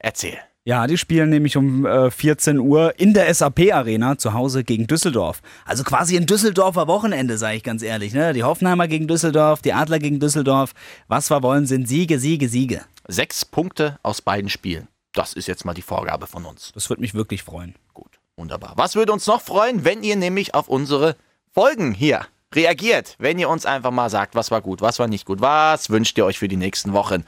[0.00, 0.40] Erzähl.
[0.64, 5.42] Ja, die spielen nämlich um äh, 14 Uhr in der SAP-Arena zu Hause gegen Düsseldorf.
[5.64, 8.12] Also quasi ein Düsseldorfer Wochenende, sage ich ganz ehrlich.
[8.12, 8.32] Ne?
[8.32, 10.72] Die Hoffenheimer gegen Düsseldorf, die Adler gegen Düsseldorf.
[11.08, 12.82] Was wir wollen, sind Siege, Siege, Siege.
[13.08, 14.86] Sechs Punkte aus beiden Spielen.
[15.12, 16.70] Das ist jetzt mal die Vorgabe von uns.
[16.74, 17.74] Das würde mich wirklich freuen.
[17.92, 18.74] Gut, wunderbar.
[18.76, 21.16] Was würde uns noch freuen, wenn ihr nämlich auf unsere
[21.50, 23.16] Folgen hier reagiert?
[23.18, 26.16] Wenn ihr uns einfach mal sagt, was war gut, was war nicht gut, was wünscht
[26.18, 27.24] ihr euch für die nächsten Wochen?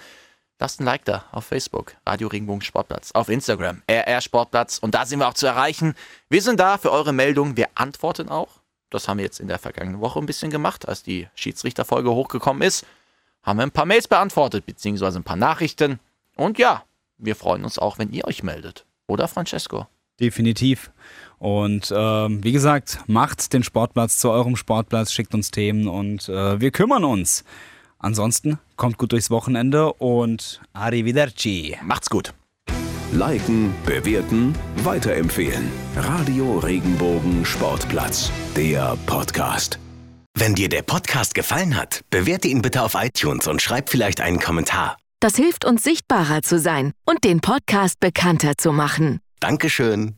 [0.60, 5.04] Lasst ein Like da auf Facebook, Radio Regenbogen Sportplatz, auf Instagram, RR Sportplatz und da
[5.04, 5.94] sind wir auch zu erreichen.
[6.28, 8.60] Wir sind da für eure Meldungen, wir antworten auch.
[8.90, 12.62] Das haben wir jetzt in der vergangenen Woche ein bisschen gemacht, als die Schiedsrichterfolge hochgekommen
[12.62, 12.86] ist.
[13.42, 15.98] Haben wir ein paar Mails beantwortet, beziehungsweise ein paar Nachrichten.
[16.36, 16.84] Und ja,
[17.18, 18.86] wir freuen uns auch, wenn ihr euch meldet.
[19.08, 19.88] Oder Francesco?
[20.20, 20.92] Definitiv.
[21.38, 26.60] Und ähm, wie gesagt, macht den Sportplatz zu eurem Sportplatz, schickt uns Themen und äh,
[26.60, 27.44] wir kümmern uns.
[28.04, 31.78] Ansonsten kommt gut durchs Wochenende und arrivederci.
[31.82, 32.34] Macht's gut.
[33.12, 35.72] Liken, bewerten, weiterempfehlen.
[35.96, 39.78] Radio Regenbogen Sportplatz, der Podcast.
[40.36, 44.38] Wenn dir der Podcast gefallen hat, bewerte ihn bitte auf iTunes und schreib vielleicht einen
[44.38, 44.98] Kommentar.
[45.20, 49.20] Das hilft uns sichtbarer zu sein und den Podcast bekannter zu machen.
[49.40, 50.16] Dankeschön.